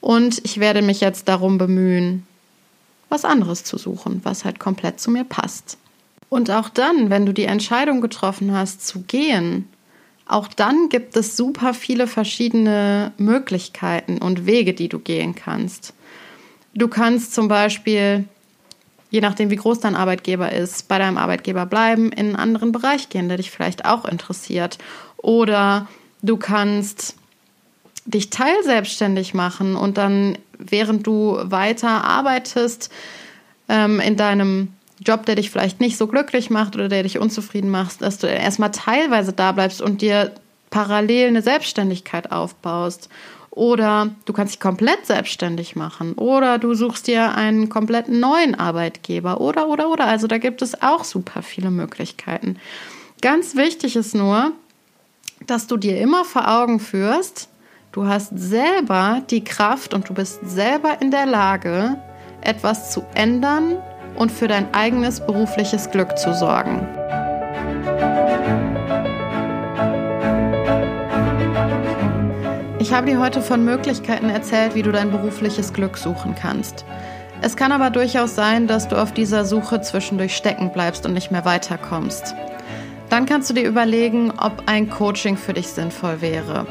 und 0.00 0.40
ich 0.44 0.58
werde 0.58 0.80
mich 0.80 1.00
jetzt 1.00 1.28
darum 1.28 1.58
bemühen, 1.58 2.26
was 3.10 3.24
anderes 3.24 3.64
zu 3.64 3.76
suchen, 3.76 4.20
was 4.24 4.44
halt 4.44 4.58
komplett 4.58 4.98
zu 4.98 5.10
mir 5.10 5.24
passt. 5.24 5.76
Und 6.30 6.50
auch 6.50 6.68
dann, 6.68 7.10
wenn 7.10 7.26
du 7.26 7.32
die 7.32 7.44
Entscheidung 7.44 8.00
getroffen 8.00 8.52
hast 8.52 8.86
zu 8.86 9.02
gehen, 9.02 9.68
auch 10.26 10.48
dann 10.48 10.88
gibt 10.88 11.16
es 11.16 11.36
super 11.36 11.74
viele 11.74 12.06
verschiedene 12.06 13.12
Möglichkeiten 13.18 14.18
und 14.18 14.46
Wege, 14.46 14.72
die 14.72 14.88
du 14.88 14.98
gehen 14.98 15.34
kannst. 15.34 15.92
Du 16.74 16.88
kannst 16.88 17.34
zum 17.34 17.46
Beispiel, 17.46 18.24
je 19.10 19.20
nachdem 19.20 19.50
wie 19.50 19.56
groß 19.56 19.80
dein 19.80 19.94
Arbeitgeber 19.94 20.50
ist, 20.50 20.88
bei 20.88 20.98
deinem 20.98 21.18
Arbeitgeber 21.18 21.66
bleiben, 21.66 22.10
in 22.10 22.26
einen 22.26 22.36
anderen 22.36 22.72
Bereich 22.72 23.10
gehen, 23.10 23.28
der 23.28 23.36
dich 23.36 23.50
vielleicht 23.50 23.84
auch 23.84 24.06
interessiert. 24.06 24.78
Oder 25.24 25.88
du 26.20 26.36
kannst 26.36 27.16
dich 28.04 28.28
teilselbstständig 28.28 29.32
machen 29.32 29.74
und 29.74 29.96
dann, 29.96 30.36
während 30.58 31.06
du 31.06 31.38
weiter 31.44 32.04
arbeitest, 32.04 32.92
ähm, 33.70 34.00
in 34.00 34.18
deinem 34.18 34.68
Job, 35.00 35.24
der 35.24 35.36
dich 35.36 35.50
vielleicht 35.50 35.80
nicht 35.80 35.96
so 35.96 36.08
glücklich 36.08 36.50
macht 36.50 36.74
oder 36.74 36.90
der 36.90 37.04
dich 37.04 37.18
unzufrieden 37.18 37.70
macht, 37.70 38.02
dass 38.02 38.18
du 38.18 38.26
erstmal 38.26 38.70
teilweise 38.70 39.32
da 39.32 39.52
bleibst 39.52 39.80
und 39.80 40.02
dir 40.02 40.32
parallel 40.68 41.28
eine 41.28 41.40
Selbstständigkeit 41.40 42.30
aufbaust. 42.30 43.08
Oder 43.48 44.10
du 44.26 44.34
kannst 44.34 44.54
dich 44.54 44.60
komplett 44.60 45.06
selbstständig 45.06 45.74
machen. 45.74 46.12
Oder 46.14 46.58
du 46.58 46.74
suchst 46.74 47.06
dir 47.06 47.34
einen 47.34 47.70
komplett 47.70 48.10
neuen 48.10 48.54
Arbeitgeber. 48.56 49.40
Oder, 49.40 49.68
oder, 49.68 49.88
oder. 49.88 50.06
Also 50.06 50.26
da 50.26 50.36
gibt 50.36 50.60
es 50.60 50.82
auch 50.82 51.04
super 51.04 51.40
viele 51.40 51.70
Möglichkeiten. 51.70 52.56
Ganz 53.22 53.56
wichtig 53.56 53.96
ist 53.96 54.14
nur, 54.14 54.52
dass 55.46 55.66
du 55.66 55.76
dir 55.76 56.00
immer 56.00 56.24
vor 56.24 56.48
Augen 56.48 56.80
führst, 56.80 57.48
du 57.92 58.06
hast 58.06 58.30
selber 58.38 59.22
die 59.30 59.44
Kraft 59.44 59.94
und 59.94 60.08
du 60.08 60.14
bist 60.14 60.40
selber 60.44 61.00
in 61.00 61.10
der 61.10 61.26
Lage, 61.26 61.96
etwas 62.40 62.92
zu 62.92 63.04
ändern 63.14 63.76
und 64.16 64.30
für 64.30 64.48
dein 64.48 64.72
eigenes 64.74 65.20
berufliches 65.20 65.90
Glück 65.90 66.16
zu 66.18 66.34
sorgen. 66.34 66.86
Ich 72.78 72.92
habe 72.92 73.06
dir 73.06 73.18
heute 73.18 73.40
von 73.40 73.64
Möglichkeiten 73.64 74.28
erzählt, 74.28 74.74
wie 74.74 74.82
du 74.82 74.92
dein 74.92 75.10
berufliches 75.10 75.72
Glück 75.72 75.96
suchen 75.96 76.34
kannst. 76.34 76.84
Es 77.40 77.56
kann 77.56 77.72
aber 77.72 77.90
durchaus 77.90 78.34
sein, 78.34 78.66
dass 78.66 78.88
du 78.88 78.96
auf 78.96 79.12
dieser 79.12 79.44
Suche 79.44 79.80
zwischendurch 79.80 80.36
stecken 80.36 80.70
bleibst 80.70 81.06
und 81.06 81.14
nicht 81.14 81.30
mehr 81.30 81.44
weiterkommst. 81.44 82.34
Dann 83.14 83.26
kannst 83.26 83.48
du 83.48 83.54
dir 83.54 83.68
überlegen, 83.68 84.32
ob 84.32 84.64
ein 84.66 84.90
Coaching 84.90 85.36
für 85.36 85.52
dich 85.52 85.68
sinnvoll 85.68 86.20
wäre. 86.20 86.66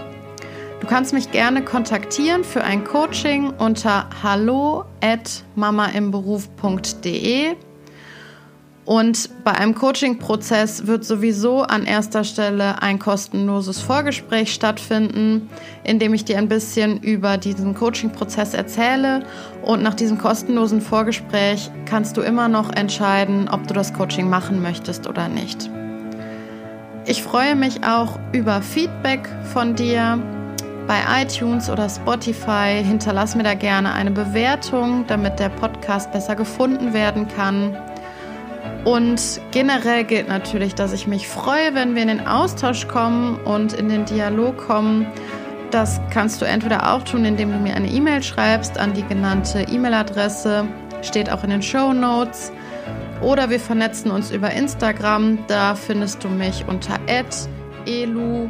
Du 0.81 0.87
kannst 0.87 1.13
mich 1.13 1.31
gerne 1.31 1.63
kontaktieren 1.63 2.43
für 2.43 2.65
ein 2.65 2.83
Coaching 2.83 3.53
unter 3.59 4.09
hallo 4.21 4.83
at 4.99 5.45
mamaimberuf.de. 5.55 7.55
Und 8.83 9.29
bei 9.45 9.53
einem 9.53 9.73
Coaching-Prozess 9.73 10.85
wird 10.85 11.05
sowieso 11.05 11.61
an 11.61 11.85
erster 11.85 12.25
Stelle 12.25 12.81
ein 12.81 12.99
kostenloses 12.99 13.79
Vorgespräch 13.79 14.53
stattfinden, 14.53 15.49
in 15.85 15.97
dem 15.97 16.13
ich 16.13 16.25
dir 16.25 16.39
ein 16.39 16.49
bisschen 16.49 17.01
über 17.01 17.37
diesen 17.37 17.73
Coaching-Prozess 17.73 18.53
erzähle. 18.53 19.25
Und 19.61 19.81
nach 19.81 19.93
diesem 19.93 20.17
kostenlosen 20.17 20.81
Vorgespräch 20.81 21.71
kannst 21.85 22.17
du 22.17 22.21
immer 22.21 22.49
noch 22.49 22.69
entscheiden, 22.75 23.47
ob 23.47 23.65
du 23.65 23.73
das 23.73 23.93
Coaching 23.93 24.29
machen 24.29 24.61
möchtest 24.61 25.07
oder 25.07 25.29
nicht. 25.29 25.69
Ich 27.05 27.21
freue 27.21 27.55
mich 27.55 27.83
auch 27.83 28.17
über 28.31 28.61
Feedback 28.61 29.27
von 29.51 29.75
dir 29.75 30.17
bei 30.87 30.99
iTunes 31.21 31.69
oder 31.69 31.89
Spotify. 31.89 32.81
Hinterlass 32.81 33.35
mir 33.35 33.43
da 33.43 33.55
gerne 33.55 33.91
eine 33.91 34.11
Bewertung, 34.11 35.03
damit 35.07 35.37
der 35.37 35.49
Podcast 35.49 36.13
besser 36.13 36.37
gefunden 36.37 36.93
werden 36.93 37.27
kann. 37.27 37.75
Und 38.85 39.41
generell 39.51 40.05
gilt 40.05 40.29
natürlich, 40.29 40.75
dass 40.75 40.93
ich 40.93 41.05
mich 41.05 41.27
freue, 41.27 41.75
wenn 41.75 41.93
wir 41.93 42.03
in 42.03 42.07
den 42.07 42.25
Austausch 42.25 42.87
kommen 42.87 43.37
und 43.43 43.73
in 43.73 43.89
den 43.89 44.05
Dialog 44.05 44.57
kommen. 44.57 45.05
Das 45.71 45.99
kannst 46.09 46.41
du 46.41 46.45
entweder 46.45 46.93
auch 46.93 47.03
tun, 47.03 47.25
indem 47.25 47.51
du 47.51 47.57
mir 47.57 47.75
eine 47.75 47.89
E-Mail 47.89 48.23
schreibst 48.23 48.77
an 48.77 48.93
die 48.93 49.03
genannte 49.03 49.63
E-Mail-Adresse, 49.63 50.65
steht 51.01 51.29
auch 51.29 51.43
in 51.43 51.49
den 51.49 51.61
Show 51.61 51.91
Notes. 51.91 52.53
Oder 53.23 53.49
wir 53.49 53.59
vernetzen 53.59 54.11
uns 54.11 54.31
über 54.31 54.51
Instagram, 54.51 55.39
da 55.47 55.75
findest 55.75 56.23
du 56.23 56.27
mich 56.29 56.65
unter 56.67 56.99
elu-falkenberg. 57.07 58.49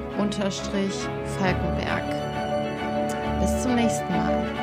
Bis 3.39 3.61
zum 3.61 3.75
nächsten 3.75 4.09
Mal. 4.09 4.62